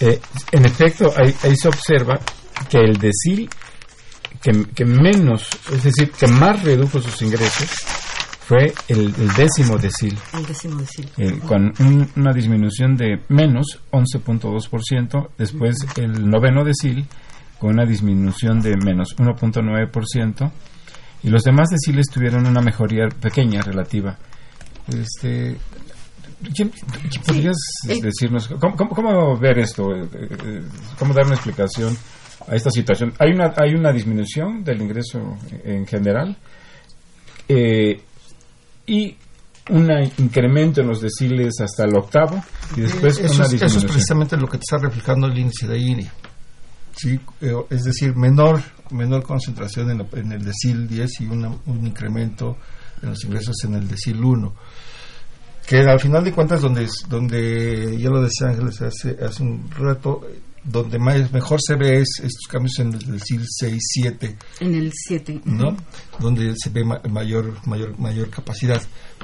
[0.00, 0.20] Eh,
[0.52, 2.18] en efecto, ahí, ahí se observa
[2.68, 3.48] que el decil
[4.42, 7.68] que, que menos, es decir, que más redujo sus ingresos
[8.46, 11.08] fue el, el décimo decil, El décimo decil.
[11.16, 17.06] eh, con un- una disminución de menos 11.2%, después el noveno decil
[17.58, 20.52] con una disminución de menos 1.9%,
[21.22, 24.18] y los demás deciles tuvieron una mejoría pequeña relativa.
[24.88, 25.83] Este, ¿quién- quién
[27.26, 27.56] ¿Podrías
[27.88, 28.00] eh.
[28.02, 29.94] decirnos cómo, cómo- cómo ver esto?
[29.94, 30.62] Eh, eh,
[30.98, 31.96] ¿Cómo dar una explicación
[32.48, 33.12] a esta situación?
[33.18, 36.36] Hay una, hay una disminución del ingreso en general
[37.48, 38.00] eh,
[38.86, 39.16] y
[39.70, 42.42] un incremento en los deciles hasta el octavo
[42.76, 43.92] y después Eh, eso, una es, eso es disminución.
[43.92, 46.06] precisamente lo que te está reflejando el índice de Gini.
[46.96, 47.18] ¿sí?
[47.40, 51.86] Eh, es decir, menor menor concentración en, la- en el decil 10 y una- un
[51.86, 52.58] incremento
[53.02, 54.54] en los ingresos en el decil 1.
[55.66, 60.20] Que al final de cuentas, donde, donde ya lo decía Ángeles hace, hace un rato,
[60.62, 64.92] donde más, mejor se ve es estos cambios en el decil 6, 7, En el
[64.94, 65.40] 7.
[65.44, 65.76] ¿no?
[66.20, 68.82] Donde se ve ma- mayor, mayor, mayor capacidad.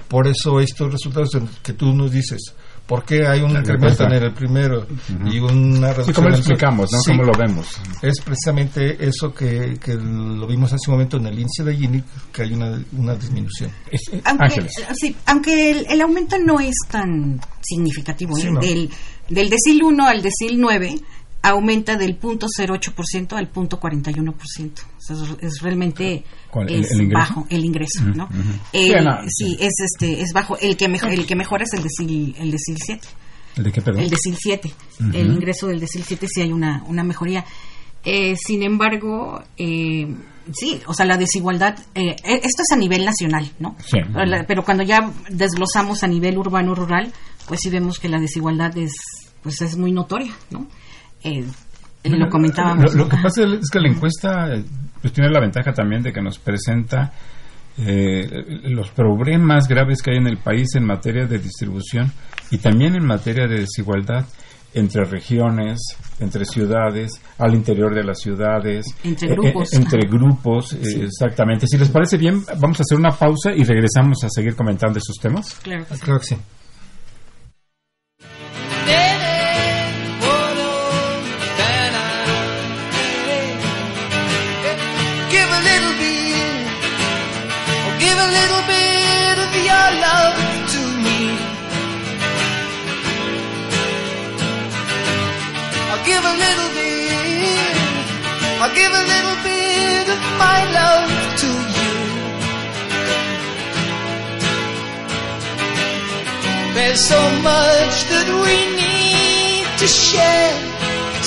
[0.09, 1.31] Por eso estos resultados
[1.63, 2.55] que tú nos dices,
[2.91, 4.85] ¿por qué hay un incremento en el primero
[5.25, 6.91] y una reducción Sí, ¿Cómo lo explicamos?
[6.93, 6.99] ¿no?
[6.99, 7.81] Sí, ¿Cómo lo vemos?
[8.03, 12.03] es precisamente eso que, que lo vimos hace un momento en el índice de Gini,
[12.33, 13.71] que hay una, una disminución.
[13.93, 14.73] Eh, Aunque, Ángeles.
[15.01, 18.51] sí, aunque el, el aumento no es tan significativo, ¿eh?
[18.51, 18.59] No.
[18.59, 18.91] del,
[19.29, 20.97] del decil 1 al decil 9
[21.43, 24.35] aumenta del punto 0,8% al punto 41%.
[24.35, 26.69] O sea, es, realmente ¿Cuál?
[26.71, 27.19] ¿El- es el ingreso?
[27.19, 28.29] bajo el ingreso, ¿no?
[28.73, 30.59] El- Sí, no, sí, es este es bajo.
[30.59, 33.09] El que mejor, el que mejora es el decil el decil 7.
[33.57, 34.03] ¿El de qué, perdón?
[34.03, 34.73] El decil 7.
[35.01, 35.11] Ujú.
[35.17, 37.45] El ingreso del decil 7 sí hay una, una mejoría.
[38.05, 40.07] Eh, sin embargo, eh,
[40.53, 43.77] sí, o sea, la desigualdad, eh, eh, esto es a nivel nacional, ¿no?
[43.85, 43.99] Sí.
[44.15, 47.13] La- Pero cuando ya desglosamos a nivel urbano-rural,
[47.49, 48.93] pues sí vemos que la desigualdad es,
[49.43, 50.67] pues es muy notoria, ¿no?
[51.23, 51.45] Eh,
[52.05, 52.95] lo comentábamos.
[52.95, 54.49] Lo, lo que pasa es que la encuesta
[55.01, 57.13] pues, tiene la ventaja también de que nos presenta
[57.79, 58.27] eh,
[58.65, 62.13] los problemas graves que hay en el país en materia de distribución
[62.51, 64.27] y también en materia de desigualdad
[64.73, 65.81] entre regiones,
[66.21, 69.73] entre ciudades, al interior de las ciudades, Entre eh, eh, grupos.
[69.73, 71.67] entre grupos, eh, exactamente.
[71.67, 75.17] Si les parece bien, vamos a hacer una pausa y regresamos a seguir comentando esos
[75.17, 75.59] temas.
[75.63, 76.01] Claro que sí.
[76.03, 76.37] Creo que sí.
[107.09, 110.53] So much that we need to share.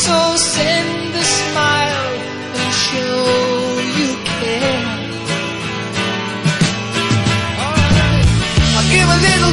[0.05, 2.13] So send a smile
[2.59, 3.17] and show
[3.97, 4.85] you care.
[8.75, 9.52] I'll give a little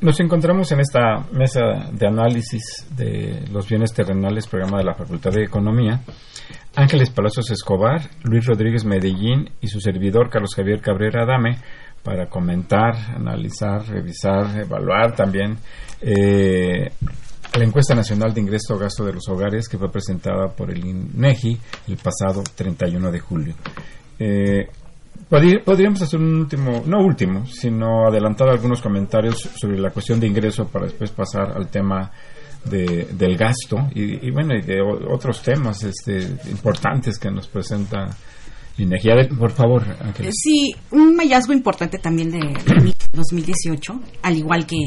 [0.00, 5.30] Nos encontramos en esta mesa de análisis de los bienes terrenales, programa de la Facultad
[5.30, 6.00] de Economía.
[6.74, 11.58] Ángeles Palacios Escobar, Luis Rodríguez Medellín y su servidor Carlos Javier Cabrera Adame
[12.02, 15.58] para comentar, analizar, revisar, evaluar también
[16.00, 16.90] eh,
[17.58, 20.82] la encuesta nacional de ingreso o gasto de los hogares que fue presentada por el
[20.82, 23.54] INEGI el pasado 31 de julio.
[24.18, 24.66] Eh,
[25.30, 30.66] Podríamos hacer un último, no último, sino adelantar algunos comentarios sobre la cuestión de ingreso
[30.66, 32.10] para después pasar al tema
[32.64, 36.18] de, del gasto y, bueno, y de otros temas este,
[36.50, 38.08] importantes que nos presenta
[38.78, 39.08] Inegi.
[39.38, 40.34] Por favor, Ángeles.
[40.42, 44.78] Sí, un hallazgo importante también de, de NIC 2018, al igual que,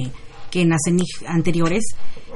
[0.51, 1.83] que en las ENIC anteriores,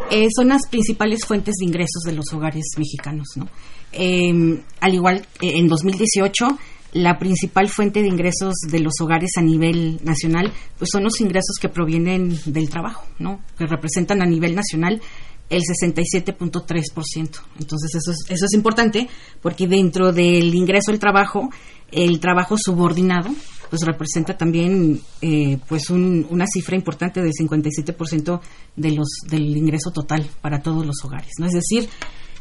[0.09, 3.27] eh, son las principales fuentes de ingresos de los hogares mexicanos.
[3.35, 3.47] ¿no?
[3.91, 6.47] Eh, al igual, eh, en 2018,
[6.93, 11.57] la principal fuente de ingresos de los hogares a nivel nacional pues son los ingresos
[11.61, 13.41] que provienen del trabajo, ¿no?
[13.57, 15.01] que representan a nivel nacional
[15.49, 17.29] el 67.3%.
[17.59, 19.07] Entonces eso es, eso es importante
[19.41, 21.49] porque dentro del ingreso del trabajo,
[21.91, 23.29] el trabajo subordinado
[23.69, 28.39] pues representa también eh, pues un- una cifra importante del 57%
[28.77, 31.31] de los del ingreso total para todos los hogares.
[31.37, 31.47] ¿no?
[31.47, 31.89] Es decir,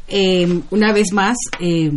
[0.07, 1.91] eh, una vez más, eh,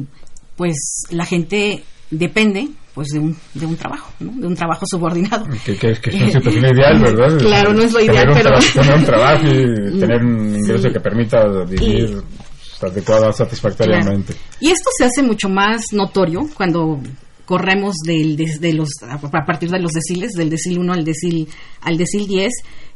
[0.57, 4.33] pues la gente depende pues de un, de un trabajo, ¿no?
[4.33, 5.47] de un trabajo subordinado.
[5.65, 7.39] Que, que, que es una situación ideal, ¿verdad?
[7.39, 8.51] Claro, no es lo Tener ideal, un pero...
[8.75, 10.93] tener un trabajo y tener un ingreso Sí.
[10.93, 12.23] que permita vivir
[12.83, 14.35] adecuada, satisfactoriamente.
[14.61, 16.99] Y esto se hace mucho más notorio cuando
[17.45, 21.05] corremos del, de, de los, a a partir de los deciles, del decil 1 al
[21.05, 21.49] decil,
[21.83, 22.49] al decil 10.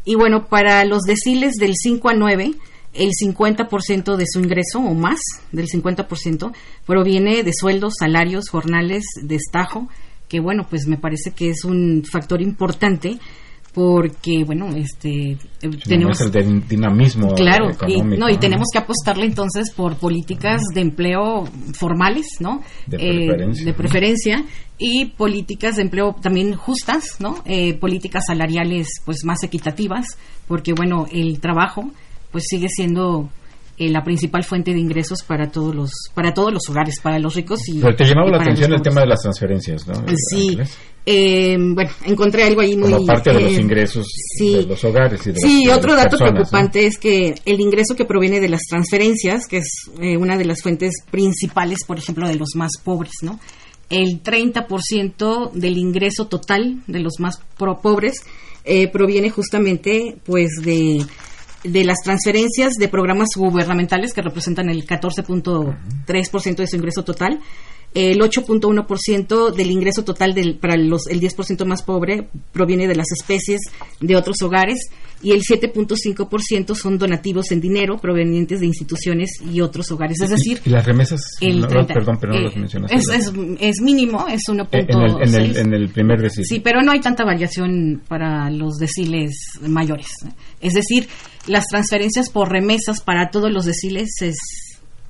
[0.07, 2.53] Y bueno, para los deciles del 5 a 9,
[2.95, 5.19] el 50% de su ingreso o más
[5.53, 6.53] del 50%
[6.87, 9.89] proviene de sueldos, salarios, jornales, destajo,
[10.29, 13.19] que bueno, pues me parece que es un factor importante
[13.75, 18.79] porque bueno, este eh, Sí, tenemos el de dinamismo Claro, y, no, y tenemos que
[18.79, 22.63] apostarle entonces por políticas de empleo formales, ¿no?
[22.87, 23.65] De Eh, preferencia.
[23.65, 24.45] de preferencia,
[24.79, 27.43] y políticas de empleo también justas, ¿no?
[27.47, 31.91] Eh, políticas salariales pues más equitativas, porque bueno, el trabajo
[32.35, 33.31] pues sigue siendo
[33.79, 37.35] eh, la principal fuente de ingresos para todos los para todos los hogares, para los
[37.35, 39.95] ricos y Pero te llamaba la atención el tema de las transferencias, ¿no?
[40.31, 40.77] Sí, Ángeles?
[41.07, 44.07] eh, bueno, encontré algo ahí muy Como parte de los eh, ingresos
[44.39, 44.55] sí.
[44.57, 46.35] de los hogares y de Sí, las, otro dato personas, ¿no?
[46.37, 49.69] preocupante es que el ingreso que proviene de las transferencias, que es
[50.01, 53.39] eh, una de las fuentes principales, por ejemplo, de los más pobres, ¿no?
[53.91, 58.15] El 30% del ingreso total de los más pro- pobres
[58.65, 61.05] eh, proviene justamente, pues, de
[61.65, 67.41] de las transferencias de programas gubernamentales que representan el 14.3% de su ingreso total,
[67.95, 73.07] el 8.1% del ingreso total del, para los, el 10% más pobre proviene de las
[73.13, 73.61] especies
[74.01, 74.91] de otros hogares
[75.23, 80.21] y el 7.5% son donativos en dinero provenientes de instituciones y otros hogares.
[80.21, 82.97] Es decir, Y las remesas, el no, 30, perdón, pero no eh, mencionaste.
[82.97, 84.69] es, es, es mínimo, es 1.6.
[84.73, 86.45] Eh, en, el, en, el, en el primer decil.
[86.45, 90.09] Sí, pero no hay tanta variación para los deciles mayores.
[90.61, 91.09] Es decir,
[91.47, 94.37] las transferencias por remesas para todos los deciles es,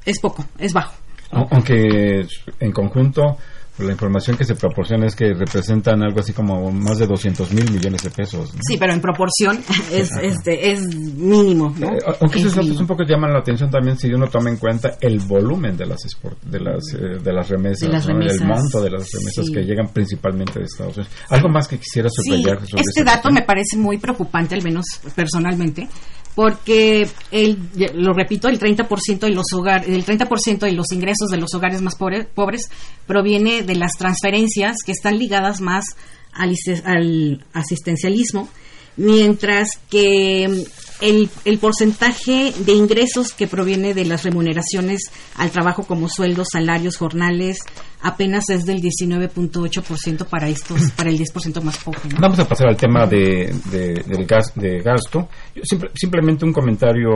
[0.05, 1.04] es poco, es bajo.
[1.35, 2.27] Au- Aunque
[2.61, 3.37] en conjunto,
[3.77, 7.69] la información que se proporciona es que representan algo así como más de 200 mil
[7.73, 8.55] millones de pesos.
[8.55, 8.61] ¿no?
[8.65, 9.59] Sí, pero en proporción
[9.93, 11.75] es, este, es mínimo.
[11.77, 11.89] ¿no?
[11.89, 12.81] Eh, aunque Es esos datos mínimo.
[12.83, 15.99] un poco llaman la atención también si uno toma en cuenta el volumen de las
[16.07, 18.13] export- de las eh, de las remesas, De las ¿no?
[18.13, 19.53] remesas, el monto de las remesas sí.
[19.53, 21.13] que llegan principalmente de Estados Unidos.
[21.31, 23.41] Algo más que quisiera Sí, subrayar sobre este dato tema?
[23.41, 24.85] me parece muy preocupante, al menos
[25.17, 25.89] personalmente,
[26.35, 27.59] porque el,
[27.95, 31.81] lo repito, el 30% de los hogares, el 30% de los ingresos de los hogares
[31.81, 32.69] más pobre- pobres
[33.07, 35.85] proviene de las transferencias que están ligadas más
[36.33, 38.49] al, iste- al asistencialismo,
[38.97, 40.65] mientras que
[41.01, 45.01] el, el porcentaje de ingresos que proviene de las remuneraciones
[45.37, 47.59] al trabajo como sueldos, salarios, jornales,
[48.01, 51.79] apenas es del 19.8% para estos, para el 10% más.
[51.87, 51.93] ¿no?
[52.21, 55.29] Vamos a pasar al tema de, de- del gas, de gasto.
[55.55, 57.11] Yo simple- simplemente un comentario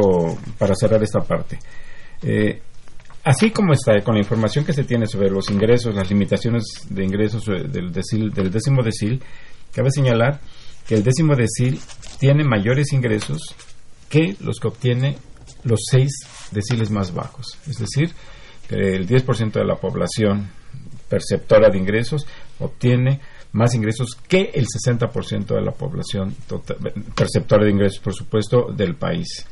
[0.59, 1.59] para cerrar esta parte.
[2.23, 2.61] Eh,
[3.25, 7.05] así como está, con la información que se tiene sobre los ingresos, las limitaciones de
[7.05, 9.23] ingresos eh, del, decil- del décimo decil,
[9.73, 10.41] cabe señalar
[10.87, 11.79] que el décimo decil
[12.19, 13.41] tiene mayores ingresos
[14.09, 15.17] que los que obtiene
[15.65, 16.11] los seis
[16.51, 17.59] deciles más bajos.
[17.67, 18.11] Es decir,
[18.69, 20.49] que el 10% de la población
[21.09, 22.27] perceptora de ingresos
[22.59, 23.21] obtiene
[23.53, 26.77] más ingresos que el 60% de la población total-
[27.15, 29.47] perceptora de ingresos, por supuesto, del país.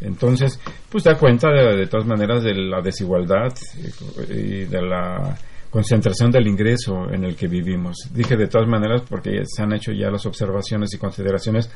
[0.00, 0.58] Entonces,
[0.90, 3.52] pues da cuenta de, de todas maneras de la desigualdad
[4.28, 5.38] y de la
[5.70, 7.96] concentración del ingreso en el que vivimos.
[8.12, 11.70] Dije de todas maneras porque se han hecho ya las observaciones y consideraciones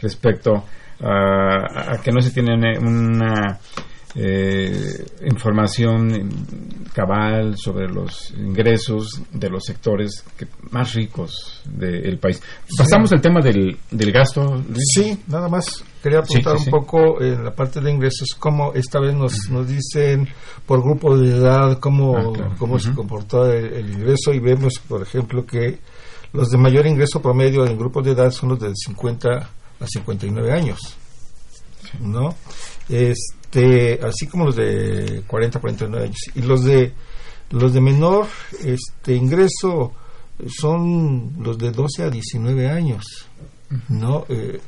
[0.00, 0.64] respecto
[1.02, 3.58] a, a que no se tiene una
[4.14, 6.28] eh, información
[6.92, 12.42] cabal sobre los ingresos de los sectores que- más ricos del país.
[12.76, 14.42] Pasamos al tema del, del gasto.
[14.68, 14.84] Luis.
[14.94, 16.70] Sí, nada más quería apuntar Sí, sí, sí.
[16.70, 20.28] un poco en la parte de ingresos, cómo esta vez nos, nos dicen
[20.66, 22.54] por grupo de edad cómo, Ah, claro.
[22.58, 25.78] cómo se comportó el, el ingreso y vemos, por ejemplo, que
[26.34, 29.48] los de mayor ingreso promedio en grupos de edad son los de 50
[29.82, 30.78] a 59 años.
[32.00, 32.34] ¿No?
[32.88, 33.18] Es,
[33.52, 36.18] este, así como los de 40 49 años.
[36.34, 36.94] Y los de
[37.50, 38.26] los de menor
[38.64, 39.92] este ingreso
[40.48, 43.04] son los de 12 a 19 años.
[43.90, 44.24] ¿No?
[44.30, 44.58] Eh,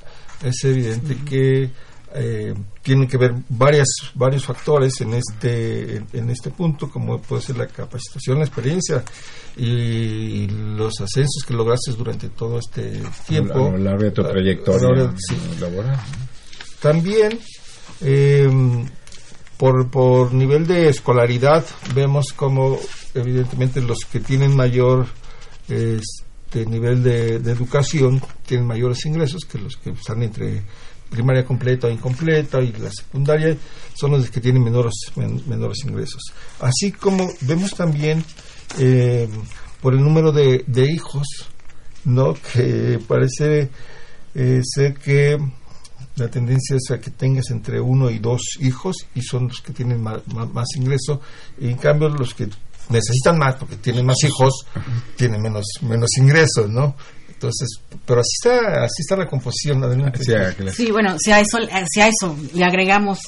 [0.43, 1.71] es evidente que
[2.17, 7.57] eh, tienen que ver varias, varios factores en este, en, este punto, como puede ser
[7.57, 9.03] la capacitación, la experiencia
[9.57, 13.67] y los ascensos que lograste durante todo este tiempo.
[13.67, 15.13] A lo largo de tu trayectoria
[15.59, 16.01] laboral.
[16.81, 17.41] También,
[18.01, 18.49] eh,
[19.57, 21.65] por, por nivel de escolaridad,
[21.97, 22.79] vemos como
[23.15, 25.07] evidentemente los que tienen mayor
[25.67, 30.63] este nivel de, de educación tienen mayores ingresos que los que están entre
[31.11, 33.57] primaria completa o incompleta y la secundaria
[33.95, 36.23] son los que tienen menores, menores ingresos.
[36.61, 38.25] Así como vemos también
[38.79, 39.29] eh,
[39.81, 41.27] por el número de, hijos,
[42.05, 42.35] ¿no?
[42.35, 43.71] que parece
[44.35, 45.39] eh, ser que
[46.17, 49.73] la tendencia es a que tengas entre uno y dos hijos y son los que
[49.73, 51.21] tienen más, más, ingreso
[51.59, 52.49] y en cambio los que
[52.89, 54.67] necesitan más porque tienen más hijos
[55.17, 56.95] tienen menos menos ingresos no
[57.35, 57.69] entonces,
[58.07, 59.83] pero así está, así está la composición.
[60.73, 61.59] Sí, bueno, si a eso,
[61.91, 63.21] si a eso le agregamos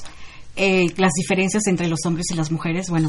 [0.59, 3.09] eh, las diferencias entre los hombres y las mujeres, bueno,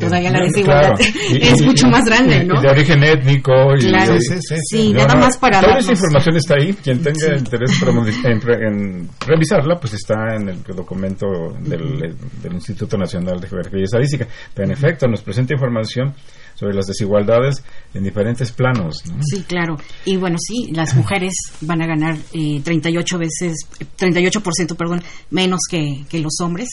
[0.00, 0.98] todavía la desigualdad
[1.40, 2.60] es mucho más grande, ¿no?
[2.60, 3.52] de origen étnico.
[3.78, 6.72] Y claro, sí, nada más para Toda esa información está ahí.
[6.74, 7.70] Quien tenga interés
[8.24, 11.26] en, revisarla, pues está en el documento
[11.60, 14.26] del, del Instituto Nacional de Geografía y Estadística.
[14.52, 16.14] Pero en efecto, nos presenta información
[16.58, 17.62] sobre las desigualdades
[17.94, 19.02] en diferentes planos.
[19.20, 19.76] Sí, claro.
[20.04, 23.56] Y bueno, sí, las mujeres van a ganar eh, 38 veces,
[23.96, 26.68] 38% perdón, menos que, que los hombres.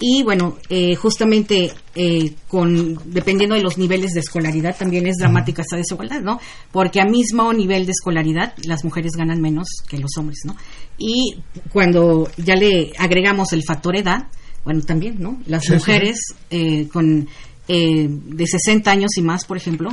[0.00, 5.62] Y bueno, eh, justamente eh, con dependiendo de los niveles de escolaridad también es dramática
[5.62, 6.40] esta desigualdad, ¿no?
[6.70, 10.54] Porque a mismo nivel de escolaridad las mujeres ganan menos que los hombres, ¿no?
[10.98, 11.38] Y
[11.72, 14.28] cuando ya le agregamos el factor edad,
[14.64, 15.40] bueno, también, ¿no?
[15.46, 17.28] Las mujeres Eh, con
[17.68, 19.90] eh, de 60 años y más, por ejemplo,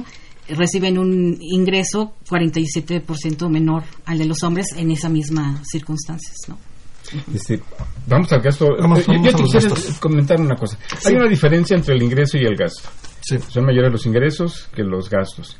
[0.50, 6.58] reciben un ingreso 47% menor al de los hombres en esa misma circunstancias, ¿no?
[7.34, 7.62] Este,
[8.08, 8.66] vamos al gasto.
[8.78, 9.70] Eh, yo, quisiera
[10.00, 10.78] comentar una cosa.
[11.06, 12.90] Hay una diferencia entre el ingreso y el gasto.
[13.50, 15.58] Son mayores los ingresos que los gastos.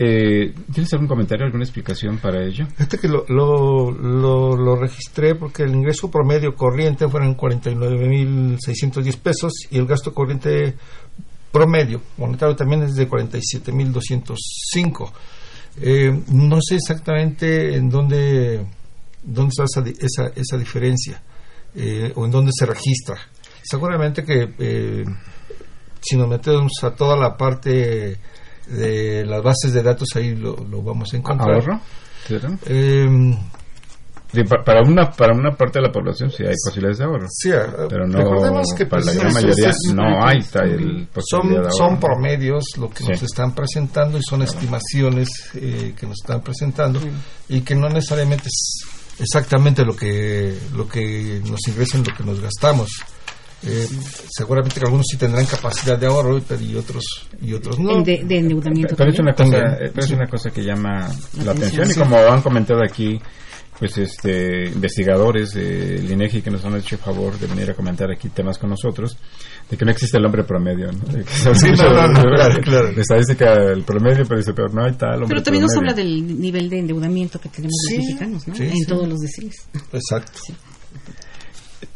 [0.00, 2.68] Eh, ¿Tienes algún comentario, alguna explicación para ello?
[2.78, 9.78] Este que lo, lo, lo, registré porque el ingreso promedio corriente fueron 49.610 pesos y
[9.78, 10.76] el gasto corriente
[11.50, 15.10] promedio monetario también es de 47.205.
[15.80, 18.66] Eh, no sé exactamente en dónde,
[19.22, 21.22] dónde está esa, esa, esa diferencia
[21.74, 23.16] eh, o en dónde se registra.
[23.62, 25.04] Seguramente que eh,
[26.00, 28.18] si nos metemos a toda la parte
[28.66, 31.54] de las bases de datos ahí lo, lo vamos a encontrar.
[31.54, 31.80] ¿Ahorro?
[34.64, 37.26] Para una para una parte de la población sí hay posibilidades de ahorro.
[37.30, 37.50] Sí,
[37.88, 43.04] pero no que para la gran mayoría no hay el son, son promedios lo que
[43.04, 47.00] nos están presentando y son estimaciones eh, que nos están presentando
[47.48, 48.82] y que no necesariamente es
[49.18, 52.90] exactamente lo que lo que nos ingresa lo que nos gastamos.
[53.60, 53.88] Eh,
[54.30, 58.04] seguramente que algunos sí tendrán capacidad de ahorro y otros y otros no.
[58.04, 58.94] De, endeudamiento.
[58.94, 61.08] Pero, es una cosa, es una cosa que llama
[61.44, 63.20] la, atención y como han comentado aquí
[63.78, 68.10] pues este investigadores del INEGI que nos han hecho el favor de venir a comentar
[68.10, 69.16] aquí temas con nosotros
[69.70, 71.00] de que no existe el hombre promedio ¿no?
[71.54, 72.88] sí, no, no, claro, claro.
[72.88, 76.40] estadística el promedio pero dice pero no hay tal hombre pero también nos habla del
[76.40, 78.54] nivel de endeudamiento que tenemos los mexicanos ¿no?
[78.56, 80.40] en todos los deciles exacto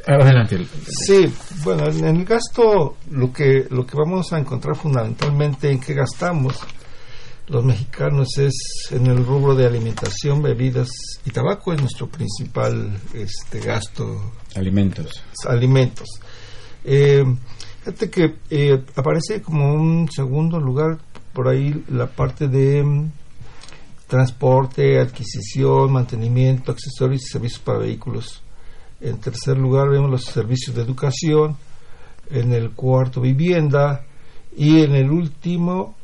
[0.07, 1.33] adelante sí
[1.65, 6.61] bueno en el gasto lo que lo que vamos a encontrar fundamentalmente en qué gastamos
[7.49, 8.55] los mexicanos es
[8.91, 10.89] en el rubro de alimentación, bebidas
[11.25, 14.33] y tabaco es nuestro principal este gasto.
[14.55, 15.23] Alimentos.
[15.47, 16.09] Alimentos.
[16.85, 17.25] Eh,
[17.81, 20.99] fíjate que eh, aparece como un segundo lugar
[21.33, 23.11] por ahí la parte de mm,
[24.07, 28.43] transporte, adquisición, mantenimiento, accesorios y servicios para vehículos.
[29.01, 31.57] En tercer lugar vemos los servicios de educación.
[32.31, 34.05] En el cuarto vivienda.
[34.57, 35.97] Y en el último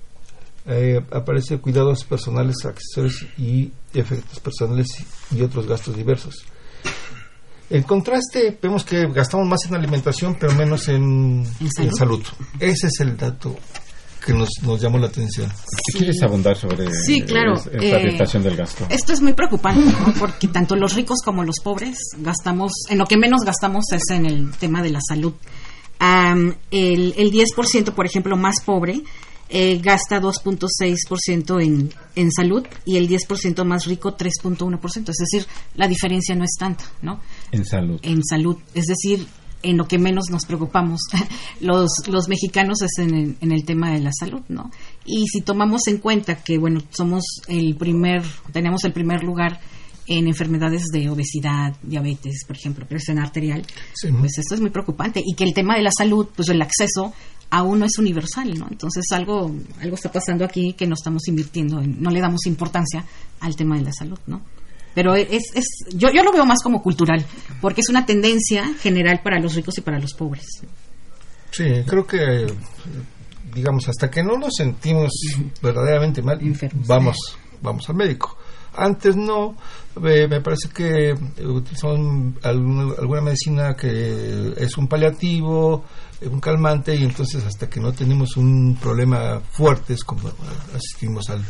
[0.71, 4.87] eh, aparece cuidados personales, accesorios y efectos personales
[5.35, 6.45] y otros gastos diversos.
[7.71, 11.47] En contraste, vemos que gastamos más en alimentación, pero menos en,
[11.97, 12.23] salud?
[12.61, 13.57] Ese es el dato
[14.25, 15.51] que nos, nos llamó la atención.
[15.97, 17.55] ¿Quieres abundar sobre sí, claro.
[17.55, 18.87] esta eh, del gasto?
[18.91, 23.17] Esto es muy preocupante, porque tanto los ricos como los pobres gastamos, en lo que
[23.17, 25.33] menos gastamos es en el tema de la salud.
[26.01, 29.03] el, el 10%, por ejemplo, más pobre,
[29.49, 35.09] eh, gasta 2.6% en, en salud y el 10% más rico 3.1%.
[35.09, 37.21] Es decir, la diferencia no es tanta, ¿no?
[37.53, 37.99] En salud.
[38.03, 38.57] En salud.
[38.75, 39.27] Es decir,
[39.63, 41.01] en lo que menos nos preocupamos
[41.61, 44.71] los, los mexicanos es en en el tema de la salud, ¿no?
[45.05, 48.23] Y si tomamos en cuenta que, bueno, somos el primer,
[48.53, 49.61] tenemos el primer lugar
[50.09, 53.65] en enfermedades de obesidad, diabetes, por ejemplo, presión arterial,
[54.19, 55.23] pues esto es muy preocupante.
[55.25, 57.13] Y que el tema de la salud, pues el acceso
[57.51, 58.67] aún no es universal, ¿no?
[58.71, 63.05] Entonces algo, algo está pasando aquí que no estamos invirtiendo, en- no le damos importancia
[63.41, 64.43] al tema de la salud, ¿no?
[64.95, 67.25] Pero es, es yo, yo lo veo más como cultural,
[67.61, 70.45] porque es una tendencia general para los ricos y para los pobres.
[71.51, 72.47] Sí, creo que,
[73.55, 75.11] digamos, hasta que no nos sentimos
[75.63, 76.39] verdaderamente mal,
[76.87, 77.17] vamos,
[77.63, 78.37] vamos al médico.
[78.75, 79.57] Antes no,
[80.05, 81.13] eh, me parece que
[81.45, 85.85] utilizamos alguna, medicina que es un paliativo,
[86.23, 90.29] un calmante, y entonces hasta que no tenemos un problema fuerte es como
[90.75, 91.45] asistimos al,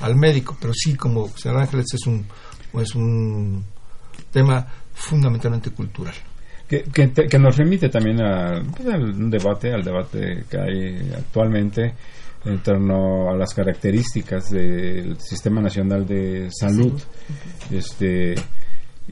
[0.00, 0.56] al médico.
[0.60, 2.26] Pero sí, como señor Ángeles, es un,
[2.80, 3.64] es un
[4.32, 6.14] tema fundamentalmente cultural.
[6.68, 11.12] Que, que, te- que nos remite también a, pues, al debate, al debate que hay
[11.14, 11.92] actualmente
[12.46, 16.98] en torno a las características del Sistema Nacional de Salud.
[17.70, 18.34] Este,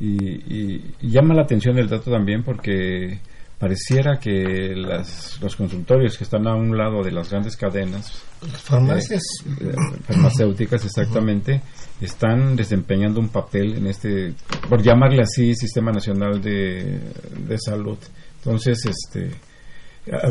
[0.00, 3.20] y, y- y llama la atención el dato también porque
[3.62, 8.24] pareciera que las, los consultorios que están a un lado de las grandes cadenas
[8.64, 9.22] farmacias.
[9.46, 11.62] eh, eh, farmacéuticas exactamente
[12.00, 14.34] están desempeñando un papel en este
[14.68, 16.98] por llamarle así sistema nacional de,
[17.46, 17.98] de salud
[18.38, 19.30] entonces este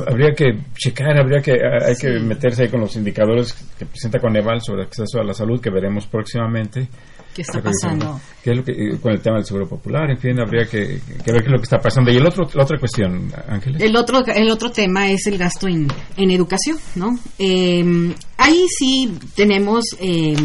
[0.08, 4.60] habría que checar habría que hay que meterse ahí con los indicadores que presenta Coneval
[4.62, 6.90] sobre acceso a la salud que veremos próximamente
[7.34, 8.20] ¿Qué está pasando?
[8.44, 11.00] ¿Qué es lo que, eh, con el tema del seguro popular en fin habría que,
[11.24, 13.82] que ver qué es lo que está pasando y el otro la otra cuestión Ángeles
[13.82, 17.18] El otro, el otro tema es el gasto en, en educación, ¿no?
[17.40, 20.36] Eh, ahí sí tenemos eh,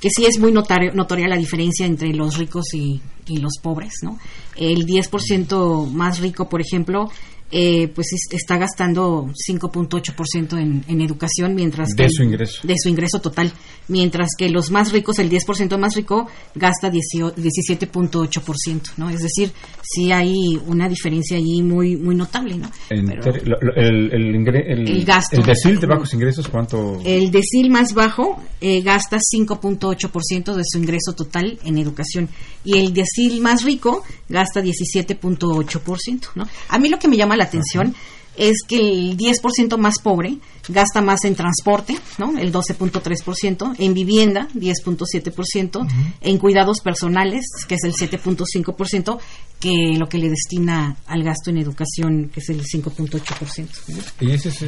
[0.00, 3.94] que sí es muy notario- notoria la diferencia entre los ricos y, y los pobres,
[4.02, 4.18] ¿no?
[4.56, 7.10] El 10% más rico, por ejemplo,
[7.50, 12.60] eh, pues es- está gastando 5.8% en, en educación, mientras De que su ingreso.
[12.66, 13.52] de su ingreso total,
[13.88, 19.10] mientras que los más ricos, el 10% más rico, gasta 18 17.8%, ¿no?
[19.10, 19.50] Es decir,
[19.82, 22.70] sí hay una diferencia allí muy muy notable, ¿no?
[22.90, 25.36] En Pero ter- lo- lo- el, el, ingre- el, El gasto.
[25.40, 27.00] el decil de bajos ingresos, ¿cuánto?
[27.04, 32.28] el decil más bajo eh, gasta 5.8% de su ingreso total en educación
[32.64, 36.46] y el decil más rico gasta 17.8%, ¿no?
[36.68, 37.94] A mí lo que me llama la atención
[38.38, 42.38] es que el 10% más pobre gasta más en transporte, ¿no?
[42.38, 45.88] El 12.3%, en vivienda 10.7%,
[46.20, 49.18] en cuidados personales, que es el 7.5%,
[49.58, 53.68] que lo que le destina al gasto en educación, que es el 5.8%.
[53.88, 53.98] ¿no?
[54.20, 54.62] Y ese es,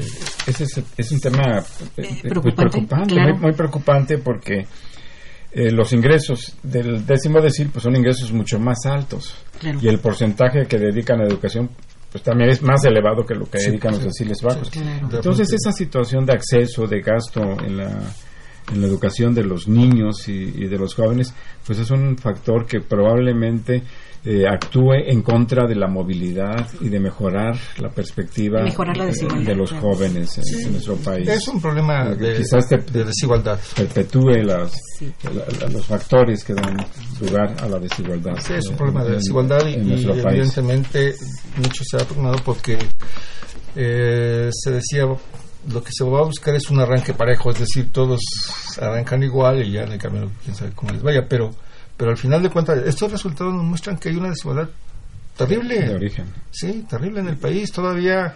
[0.46, 1.62] ese es, es un tema eh,
[1.96, 3.32] eh, preocupante, muy preocupante, claro.
[3.34, 4.66] muy, muy preocupante porque
[5.53, 9.78] eh, los ingresos del décimo decil pues son ingresos mucho más altos Claro.
[9.82, 11.68] y el porcentaje que dedican a educación
[12.11, 14.70] pues también es más elevado que lo que Sí, dedican los sí, deciles bajos.
[14.70, 15.09] claro.
[15.12, 17.90] Entonces esa situación de acceso, de gasto en la,
[18.72, 21.32] en la educación de los niños y, y de los jóvenes,
[21.66, 23.82] pues es un factor que probablemente
[24.24, 29.04] eh, actúe en contra de la movilidad y de mejorar la perspectiva De mejorar la
[29.04, 31.26] eh, desigualdad, de los jóvenes en, en nuestro país.
[31.28, 33.58] Es un problema Que de, quizás te- de desigualdad.
[33.74, 34.72] perpetúe las,
[35.24, 35.30] la-
[35.66, 36.76] la- los factores que dan
[37.20, 38.34] lugar a la desigualdad.
[38.40, 40.26] Sí, es un eh, problema de en- desigualdad y, en y nuestro país.
[40.26, 41.14] evidentemente
[41.56, 42.78] mucho se ha tornado porque
[43.76, 45.04] eh, se decía
[45.72, 48.20] lo que se va a buscar es un arranque parejo, es decir, todos
[48.80, 51.50] arrancan igual y ya en el camino quién sabe cómo les vaya, pero
[52.01, 54.70] pero al final de cuentas estos resultados nos muestran que hay una desigualdad
[55.36, 55.78] terrible.
[55.80, 56.24] de origen.
[56.51, 57.70] Sí, terrible en el país.
[57.70, 58.34] Todavía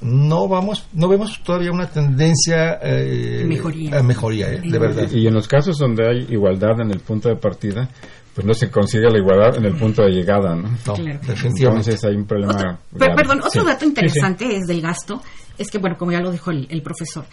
[0.00, 3.98] no vamos, no vemos todavía una tendencia eh, Mejoría.
[3.98, 5.06] a mejoría, eh, de verdad.
[5.12, 7.90] Y, y en los casos donde hay igualdad en el punto de partida,
[8.34, 10.70] pues no se consigue la igualdad en el punto de llegada, ¿no?
[10.86, 11.20] No, Claro.
[11.26, 11.90] definitivamente.
[11.90, 12.78] Entonces hay un problema.
[12.94, 13.66] Otro- perdón, otro Sí.
[13.66, 15.22] dato Sí, interesante es del gasto,
[15.58, 17.26] es que, bueno, como ya lo dijo el, el profesor,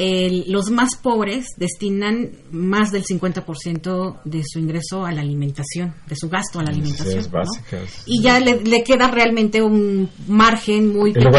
[0.00, 6.14] el- los más pobres destinan más del 50% de su ingreso a la alimentación, de
[6.14, 7.16] su gasto a la alimentación.
[7.16, 7.38] Necesidades ¿no?
[7.38, 8.02] básicas.
[8.06, 11.32] Y ya le, le queda realmente un margen muy Y pequeño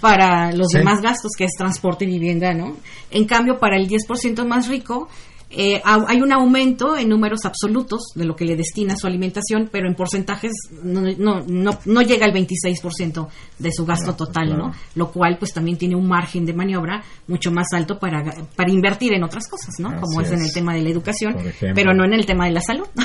[0.00, 0.78] para los Sí.
[0.78, 2.76] demás gastos, que es transporte y vivienda, ¿no?
[3.12, 5.08] En cambio, para el 10% más rico,
[5.50, 9.68] eh, ha- hay un aumento en números absolutos de lo que le destina su alimentación,
[9.72, 13.26] pero en porcentajes no, no, no, no llega al 26%
[13.58, 14.66] de su gasto total, claro.
[14.68, 14.72] ¿no?
[14.94, 18.22] Lo cual, pues, también tiene un margen de maniobra mucho más alto para,
[18.56, 20.00] para invertir en otras cosas, ¿no?
[20.00, 21.34] Como es en el tema de la educación,
[21.74, 22.86] pero no en el tema de la salud.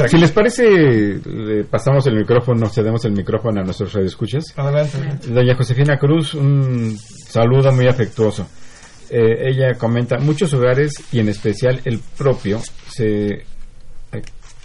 [0.10, 0.64] Si les parece,
[1.24, 4.44] le pasamos el micrófono, cedemos el micrófono a nuestros radioescuchas.
[4.56, 4.98] Adelante.
[5.28, 8.46] Doña Josefina Cruz, un saludo muy afectuoso.
[9.10, 13.44] Eh, ella comenta, muchos hogares y en especial el propio se,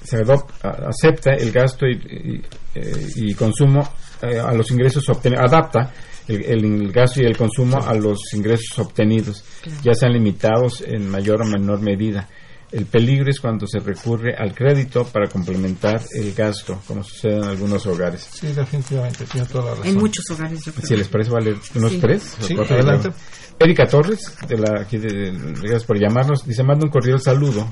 [0.03, 2.41] se adop- a- acepta el gasto y, y,
[2.75, 3.81] eh, y consumo
[4.21, 5.91] eh, a los ingresos obtenidos, adapta
[6.27, 9.43] el, el gasto y el consumo a los ingresos obtenidos,
[9.83, 12.29] ya sean limitados en mayor o menor medida.
[12.72, 17.43] El peligro es cuando se recurre al crédito para complementar el gasto, como sucede en
[17.45, 18.28] algunos hogares.
[18.32, 19.88] Sí, definitivamente, tiene toda la razón.
[19.88, 20.86] En muchos hogares, yo creo.
[20.88, 21.99] Si les parece, vale unos Sí.
[21.99, 22.36] tres.
[22.41, 23.09] Sí, cuatro, adelante.
[23.57, 27.66] Erika Torres, de la, aquí de, gracias por llamarnos, dice, manda un cordial saludo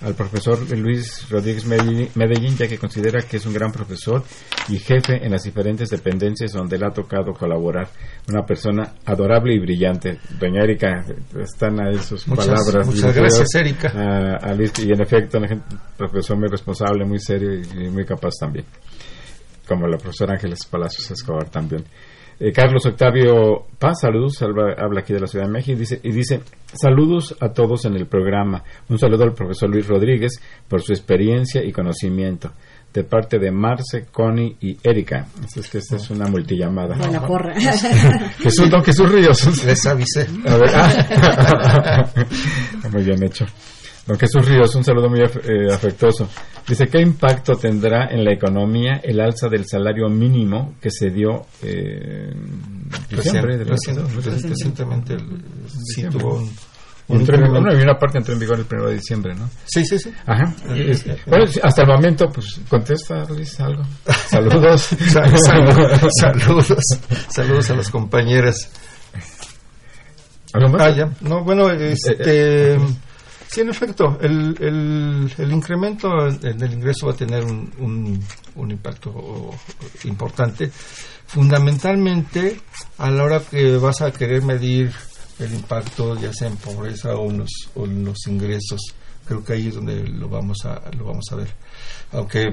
[0.00, 4.24] al profesor Luis Rodríguez Medellín, Medellín, ya que considera que es un gran profesor
[4.70, 7.90] y jefe en las diferentes dependencias donde le ha tocado colaborar.
[8.30, 10.18] Una persona adorable y brillante.
[10.40, 11.04] Doña Erika,
[11.42, 12.86] están ahí sus Muchas- palabras.
[12.86, 13.88] muchas gracias, Erika.
[13.94, 15.62] a- a y en efecto, un
[15.96, 18.64] profesor muy responsable, muy serio y, y muy capaz también.
[19.66, 21.84] Como la profesora Ángeles Palacios Escobar también.
[22.40, 26.00] Eh, Carlos Octavio Paz, saludos, habla, habla aquí de la Ciudad de México y dice,
[26.04, 26.40] y dice,
[26.72, 28.62] saludos a todos en el programa.
[28.88, 32.52] Un saludo al profesor Luis Rodríguez por su experiencia y conocimiento.
[32.94, 35.26] De parte de Marce, Connie y Erika.
[35.44, 36.96] Así es que esta es una multillamada.
[36.96, 37.54] La porra.
[38.38, 39.64] Jesús, don Jesús Ríos.
[39.64, 40.26] Les avisé.
[40.46, 42.10] A ver, ah.
[42.92, 43.44] muy bien hecho.
[44.08, 46.28] Don Jesús Ríos, un saludo muy eh, afectuoso.
[46.66, 51.46] Dice, ¿qué impacto tendrá en la economía el alza del salario mínimo que se dio
[51.62, 52.32] eh,
[53.10, 53.98] diciembre recién-
[54.48, 55.42] Recientemente el-
[55.94, 56.50] sí tuvo un,
[57.08, 59.48] un bueno, y una parte entró en vigor el 1 de diciembre, ¿no?
[59.66, 60.10] Sí, sí, sí.
[60.26, 60.54] Ajá.
[60.74, 63.82] Es- bueno, sí, hasta el momento, pues, contesta, Luis, algo.
[64.28, 64.82] Saludos.
[64.82, 66.74] Sa- sal- saludos,
[67.30, 68.70] saludos a las compañeras.
[70.54, 70.80] ¿Algo más?
[70.82, 71.10] Ah, ya.
[71.20, 72.78] No, bueno, este,
[73.50, 78.22] sí, en efecto, el, el, el incremento en el ingreso va a tener un, un,
[78.56, 79.50] un impacto
[80.04, 80.70] importante,
[81.26, 82.60] fundamentalmente
[82.98, 84.92] a la hora que vas a querer medir
[85.38, 88.80] el impacto, ya sea en pobreza o en los, o en los ingresos.
[89.26, 91.48] Creo que ahí es donde lo vamos a, lo vamos a ver.
[92.12, 92.46] Aunque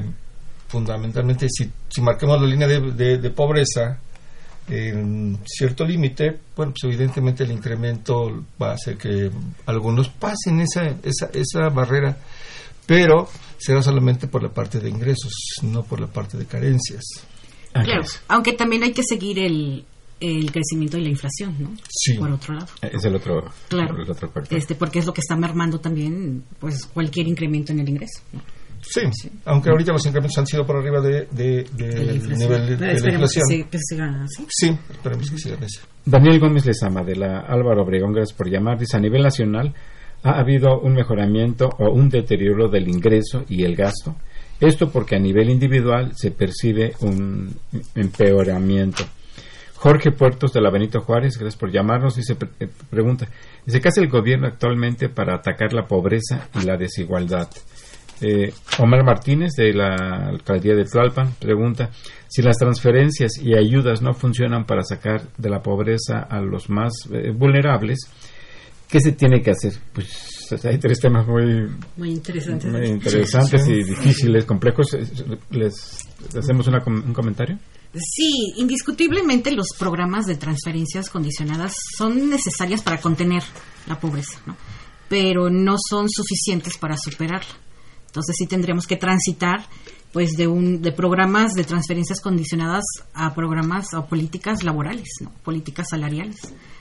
[0.67, 3.99] fundamentalmente si, si marquemos la línea de- de pobreza
[4.67, 9.29] en cierto límite, bueno, pues evidentemente el incremento va a hacer que
[9.65, 12.17] algunos pasen esa, esa, esa barrera,
[12.85, 15.31] pero será solamente por la parte de ingresos,
[15.63, 17.03] no por la parte de carencias.
[17.73, 19.85] Claro, aunque también hay que seguir el,
[20.19, 21.71] el crecimiento y la inflación, ¿no?
[21.89, 22.13] Sí.
[22.13, 22.67] Por otro lado.
[22.81, 24.01] Es el otro, Claro.
[24.01, 24.31] el otro.
[24.49, 28.21] Este, porque es lo que está mermando también, pues, cualquier incremento en el ingreso.
[28.31, 28.41] ¿no?
[28.87, 29.01] Sí,
[29.45, 32.93] aunque ahorita los incrementos han sido por arriba de, de- de- la nivel de, la
[33.01, 33.45] que inflación.
[33.47, 34.45] se- que se siga así.
[34.49, 35.79] Sí, esperemos que sigan así.
[36.05, 38.77] Daniel Gómez Lezama, de la Álvaro Obregón, gracias por llamar.
[38.77, 39.73] Dice, a nivel nacional
[40.23, 44.15] ha habido un mejoramiento o un deterioro del ingreso y el gasto.
[44.59, 47.53] Esto porque a nivel individual se percibe un
[47.95, 49.03] empeoramiento.
[49.75, 53.27] Jorge Puertos de la Benito Juárez, gracias por llamarnos, dice, pre- eh, pregunta,
[53.65, 57.49] dice, ¿qué hace el gobierno actualmente para atacar la pobreza y la desigualdad?
[58.21, 59.93] Eh, Omar Martínez de la
[60.29, 61.89] alcaldía de Tlalpan pregunta
[62.27, 66.93] si las transferencias y ayudas no funcionan para sacar de la pobreza a los más
[67.11, 67.99] eh, vulnerables,
[68.89, 69.73] ¿qué se tiene que hacer?
[69.93, 72.67] Pues hay tres temas muy, Muy interesante.
[72.69, 74.93] muy interesantes y difíciles, complejos.
[74.93, 75.05] Eh,
[75.51, 76.07] ¿Les,
[76.37, 77.57] hacemos una un comentario?
[77.93, 83.43] Sí, indiscutiblemente los programas de transferencias condicionadas son necesarias para contener
[83.87, 84.55] la pobreza, ¿no?
[85.07, 87.64] pero no son suficientes para superarla.
[88.15, 89.65] Entonces sí tendremos que transitar
[90.13, 95.29] pues de un de programas de transferencias condicionadas a programas o políticas laborales, ¿no?
[95.43, 96.37] Políticas salariales.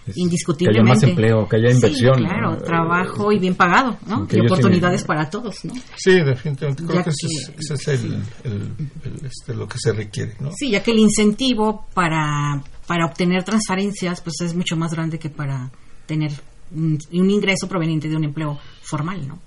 [0.07, 0.85] Es- Indiscutiblemente.
[0.85, 2.15] Que haya más empleo, que haya Sí, inversión.
[2.19, 2.57] claro, ¿no?
[2.59, 4.29] trabajo y bien pagado, ¿no?
[4.29, 5.73] Que Y oportunidades para todos, ¿no?
[5.97, 6.85] Sí, definitivamente.
[6.85, 8.13] Creo Ya que ese es, que- ese es el,
[8.45, 8.71] el-
[9.05, 10.53] el, este, lo que se requiere, ¿no?
[10.57, 15.31] Sí, ya que el incentivo para, para obtener transferencias pues es mucho más grande que
[15.31, 15.73] para
[16.07, 16.31] tener
[16.73, 19.41] un, un ingreso proveniente de un empleo formal, ¿no?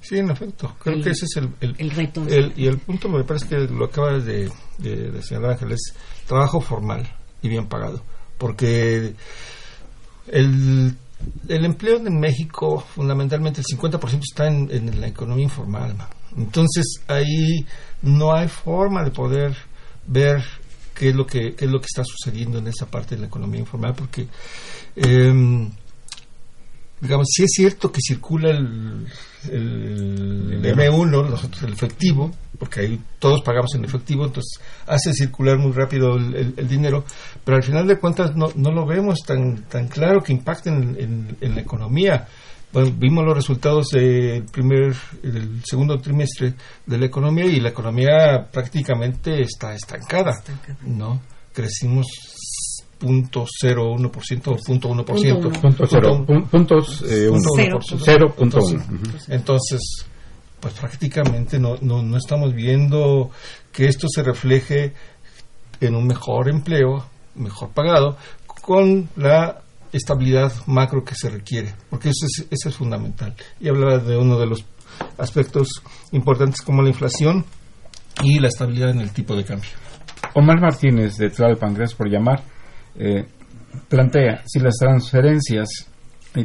[0.00, 0.74] Sí, en efecto.
[0.80, 2.24] Creo El- que ese es el, el, el reto.
[2.56, 5.94] y el punto me parece que lo acaba de, de, de señalar Ángel es
[6.26, 7.10] trabajo formal
[7.42, 8.02] y bien pagado.
[8.38, 9.14] Porque
[10.28, 10.96] el,
[11.48, 15.94] el empleo en México, fundamentalmente el 50% está en, en la economía informal.
[15.96, 16.08] ma.
[16.36, 17.66] Entonces ahí
[18.02, 19.56] no hay forma de poder
[20.06, 20.42] ver
[20.94, 23.26] qué es lo que qué es lo que está sucediendo en esa parte de la
[23.28, 24.26] economía informal porque
[24.96, 25.70] em,
[27.02, 29.06] digamos, sí es cierto que circula el,
[29.50, 35.72] el M1, nosotros el efectivo, porque ahí todos pagamos en efectivo, entonces hace circular muy
[35.72, 37.04] rápido el, el- el dinero,
[37.44, 40.96] pero al final de cuentas no, no lo vemos tan, tan claro que impacte en,
[40.98, 42.26] en- en la economía.
[42.72, 46.54] Bueno, vimos los resultados del primer, del segundo trimestre
[46.86, 50.32] de la economía y la economía prácticamente está estancada,
[50.86, 51.20] ¿no?
[51.52, 52.06] Crecimos
[53.02, 55.50] punto cero uno por ciento o punto uno por ciento.
[55.50, 56.48] Punto Punto cero, Punto- pun-
[58.36, 58.78] puntos eh.
[59.28, 59.80] Entonces,
[60.60, 63.30] pues prácticamente no, no, no estamos viendo
[63.72, 64.92] que esto se refleje
[65.80, 69.60] en un mejor empleo, mejor pagado, con la
[69.92, 73.34] estabilidad macro que se requiere, porque eso es, eso es fundamental.
[73.60, 74.64] Y hablaba de uno de los
[75.18, 75.68] aspectos
[76.12, 77.44] importantes como la inflación
[78.22, 79.70] y la estabilidad en el tipo de cambio.
[80.34, 82.42] Omar Martínez de Tlalpan, gracias por llamar,
[82.96, 83.24] eh,
[83.88, 85.88] plantea si las transferencias,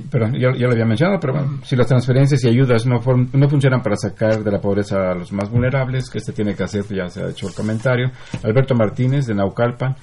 [0.10, 3.00] perdón, ya, ya lo había mencionado, pero bueno, si las transferencias y ayudas no,
[3.34, 6.64] no funcionan para sacar de la pobreza a los más vulnerables, que este tiene que
[6.64, 8.12] hacer, ya se ha hecho el comentario.
[8.43, 9.95] Alberto Martínez de Naucalpan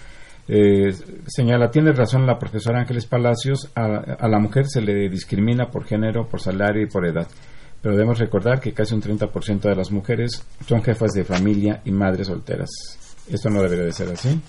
[0.46, 0.92] eh,
[1.26, 3.84] señala, tiene razón la profesora Ángeles Palacios, a,
[4.18, 7.26] a la mujer se le discrimina por género, por salario y por edad.
[7.80, 11.90] Pero debemos recordar que casi un 30% de las mujeres son jefas de familia y
[11.90, 12.70] madres solteras.
[13.30, 14.40] Esto no debería de ser así.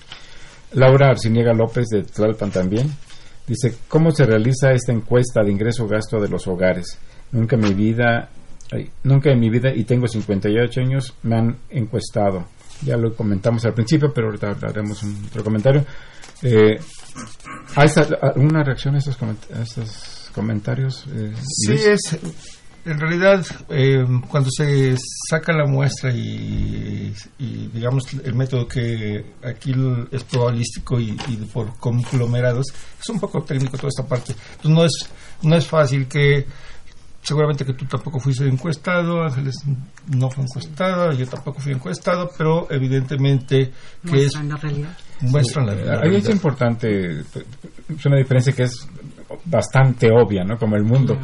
[0.72, 2.90] Laura Arciniega López de Tlalpan también
[3.46, 6.98] dice, ¿cómo se realiza esta encuesta de ingreso-gasto de los hogares?
[7.32, 8.28] Nunca en mi vida,
[8.72, 12.46] ay, nunca en mi vida, y tengo 58 años, me han encuestado.
[12.82, 15.84] Ya lo comentamos al principio, pero ahorita haremos un otro comentario.
[16.42, 16.78] Eh,
[17.76, 17.88] ¿Hay
[18.20, 21.06] alguna reacción a estos, coment- a estos comentarios?
[21.14, 21.32] eh,
[21.66, 22.18] Sí, es.
[22.86, 24.96] En realidad, eh, cuando se
[25.28, 29.74] saca la muestra y, y, digamos el método que aquí
[30.12, 32.66] es probabilístico y, y por conglomerados,
[33.00, 34.34] es un poco técnico toda esta parte.
[34.62, 35.10] Entonces no es,
[35.42, 36.46] no es fácil que,
[37.22, 39.56] seguramente que tú tampoco fuiste encuestado, Ángeles
[40.16, 43.72] no fue encuestada, yo tampoco fui encuestado, pero evidentemente
[44.08, 44.96] que es Muestran la realidad.
[45.22, 46.30] muestran la, la Ahí es realidad.
[46.30, 48.88] importante, es una diferencia que es
[49.44, 50.56] bastante obvia, ¿no?
[50.56, 51.18] Como el mundo.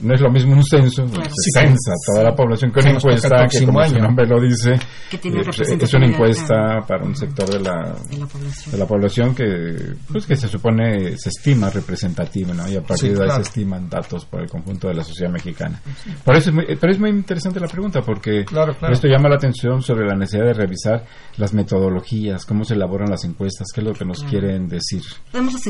[0.00, 1.30] No es lo mismo un censo, Claro.
[1.30, 4.72] se Sí, censa toda la población que una encuesta que como su nombre lo dice,
[5.10, 6.86] Que tiene eh, es una encuesta claro.
[6.86, 8.72] para un sector de la, de la población.
[8.72, 12.68] de la población que pues que se supone se estima representativo ¿no?
[12.68, 13.34] y a partir Sí, de ahí claro.
[13.44, 15.80] se estiman datos por el conjunto de la sociedad mexicana
[16.24, 18.92] por eso es muy, eh, pero es muy interesante la pregunta porque Claro, claro.
[18.94, 21.04] esto llama la atención sobre la necesidad de revisar
[21.36, 25.02] las metodologías cómo se elaboran las encuestas qué es lo que nos quieren decir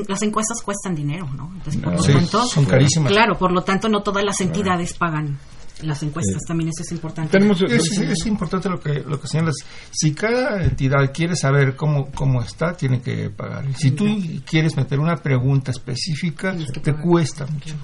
[0.08, 1.50] las encuestas cuestan dinero, ¿no?
[1.54, 1.98] Entonces, por No.
[1.98, 3.12] lo Sí, tanto, son carísimas.
[3.12, 5.38] Claro, por lo tanto, no todas las entidades pagan
[5.82, 6.42] las encuestas.
[6.48, 7.30] También eso es importante.
[7.30, 9.56] tenemos Es, es importante lo que lo que señalas.
[9.90, 13.66] Si cada entidad quiere saber cómo cómo está, tiene que pagar.
[13.74, 14.06] Si tú
[14.48, 17.04] quieres meter una pregunta específica, te pagar.
[17.06, 17.74] cuesta mucho.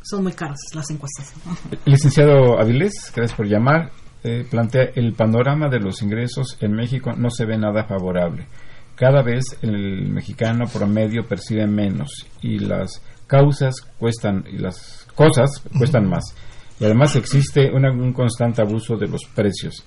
[0.00, 1.34] Son muy caras las encuestas.
[1.84, 3.90] licenciado Avilés, gracias por llamar,
[4.22, 8.46] eh, plantea el panorama de los ingresos en México no se ve nada favorable.
[8.94, 16.08] Cada vez el mexicano promedio percibe menos y las causas cuestan y las cosas cuestan
[16.08, 16.24] más.
[16.80, 19.84] Y además existe una- un constante abuso de los precios.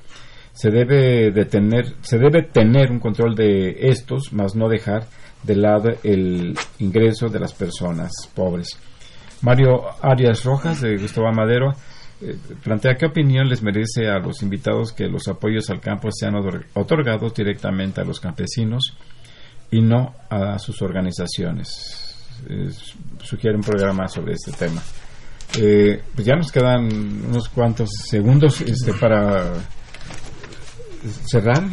[0.53, 5.07] Se debe de tener, se debe tener un control de estos, más no dejar
[5.43, 8.77] de lado el ingreso de las personas pobres.
[9.41, 11.73] Mario Arias Rojas de Gustavo Madero
[12.21, 16.35] eh, plantea qué opinión les merece a los invitados que los apoyos al campo sean
[16.35, 18.95] otor- otorgados directamente a los campesinos
[19.71, 21.69] y no a sus organizaciones.
[22.49, 22.69] Eh,
[23.23, 24.81] sugiere un programa sobre este tema.
[25.59, 26.85] Eh, pues ya nos quedan
[27.25, 29.53] unos cuantos segundos este, para
[31.29, 31.63] cerrar.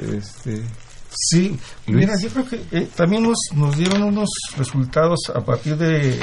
[0.00, 0.62] Este,
[1.10, 2.06] Sí, Luis.
[2.06, 6.16] mira, yo creo que eh, también nos, nos dieron unos resultados a partir de,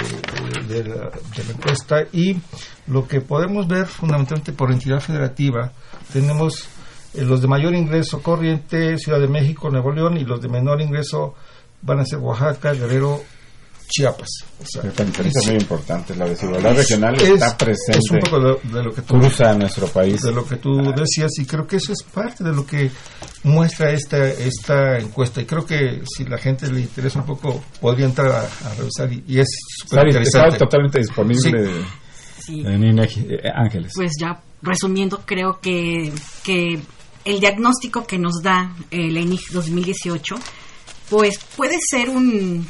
[0.67, 2.37] de la, de la encuesta y
[2.87, 5.71] lo que podemos ver fundamentalmente por entidad federativa,
[6.13, 6.67] tenemos
[7.13, 10.79] eh, los de mayor ingreso corriente, Ciudad de México, Nuevo León, y los de menor
[10.81, 11.33] ingreso
[11.81, 13.21] van a ser Oaxaca, Guerrero,
[13.87, 14.27] Chiapas.
[14.61, 16.15] O sea, es muy importante.
[16.15, 19.17] La desigualdad es- regional es- está presente, Es un poco de, de lo que tú
[19.19, 20.21] cruza nuestro país.
[20.21, 22.89] de lo que tú decías y creo que eso es parte de lo que
[23.43, 28.07] muestra esta esta encuesta y creo que si la gente le interesa un poco podría
[28.07, 29.47] entrar a, a revisar y, y es
[29.87, 31.69] súper está totalmente disponible
[32.39, 32.61] Sí.
[32.65, 33.21] en INEGI.
[33.29, 33.91] Eh, Ángeles.
[33.95, 36.11] Pues ya resumiendo, creo que,
[36.43, 36.79] que
[37.23, 40.35] el diagnóstico que nos da la INIG 2018,
[41.09, 42.67] pues puede ser un,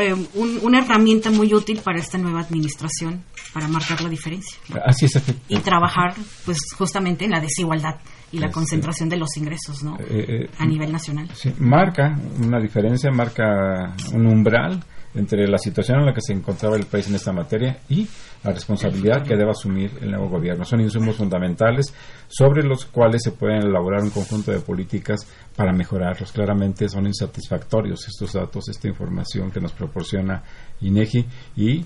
[0.00, 3.22] eh, un- una herramienta muy útil para esta nueva administración,
[3.52, 5.20] para marcar la diferencia Así es.
[5.48, 7.96] y trabajar, pues justamente en la desigualdad
[8.32, 8.54] y la Este.
[8.54, 9.96] concentración de los ingresos, ¿no?
[10.00, 11.28] eh, eh, A nivel nacional.
[11.34, 14.82] sí, marca una diferencia, marca un umbral
[15.14, 18.06] entre la situación en la que se encontraba el país en esta materia y
[18.44, 20.64] la responsabilidad que debe asumir el nuevo gobierno.
[20.64, 21.92] Son insumos fundamentales
[22.28, 26.32] sobre los cuales se pueden elaborar un conjunto de políticas para mejorarlos.
[26.32, 30.42] Claramente son insatisfactorios estos datos, esta información que nos proporciona
[30.80, 31.84] INEGI y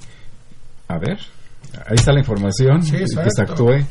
[0.89, 1.19] a ver,
[1.87, 3.85] ahí está la información Sí, que se actúe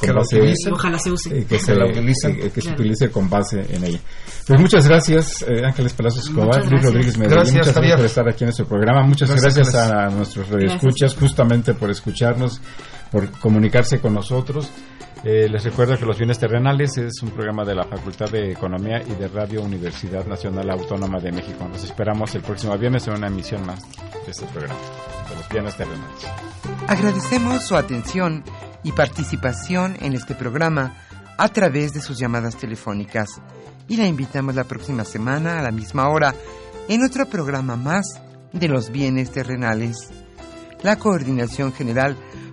[0.00, 0.54] con base-.
[0.70, 1.38] Ojalá se use.
[1.38, 2.38] eh, que se, la utilicen.
[2.40, 4.00] eh, que se utilice con base en ella.
[4.46, 6.84] Pues muchas gracias, eh, Ángeles Palacios Escobar, Luis gracias.
[6.84, 7.36] Rodríguez Medellín.
[7.36, 9.02] Gracias, muchas gracias por estar aquí en nuestro programa.
[9.02, 12.60] Muchas Gracias, a nuestros radioescuchas, justamente por escucharnos.
[13.10, 14.70] Por comunicarse con nosotros.
[15.22, 19.02] Eh, les recuerdo que Los Bienes Terrenales es un programa de la Facultad de Economía
[19.02, 21.68] y de Radio Universidad Nacional Autónoma de México.
[21.68, 24.80] Nos esperamos el próximo viernes en una emisión más de este programa,
[25.28, 26.26] de Los Bienes Terrenales.
[26.86, 28.42] Agradecemos su atención
[28.82, 30.94] y participación en este programa
[31.36, 33.42] a través de sus llamadas telefónicas
[33.88, 36.34] y la invitamos la próxima semana a la misma hora
[36.88, 38.20] en otro programa más
[38.52, 40.10] de los bienes terrenales.
[40.82, 42.16] La coordinación general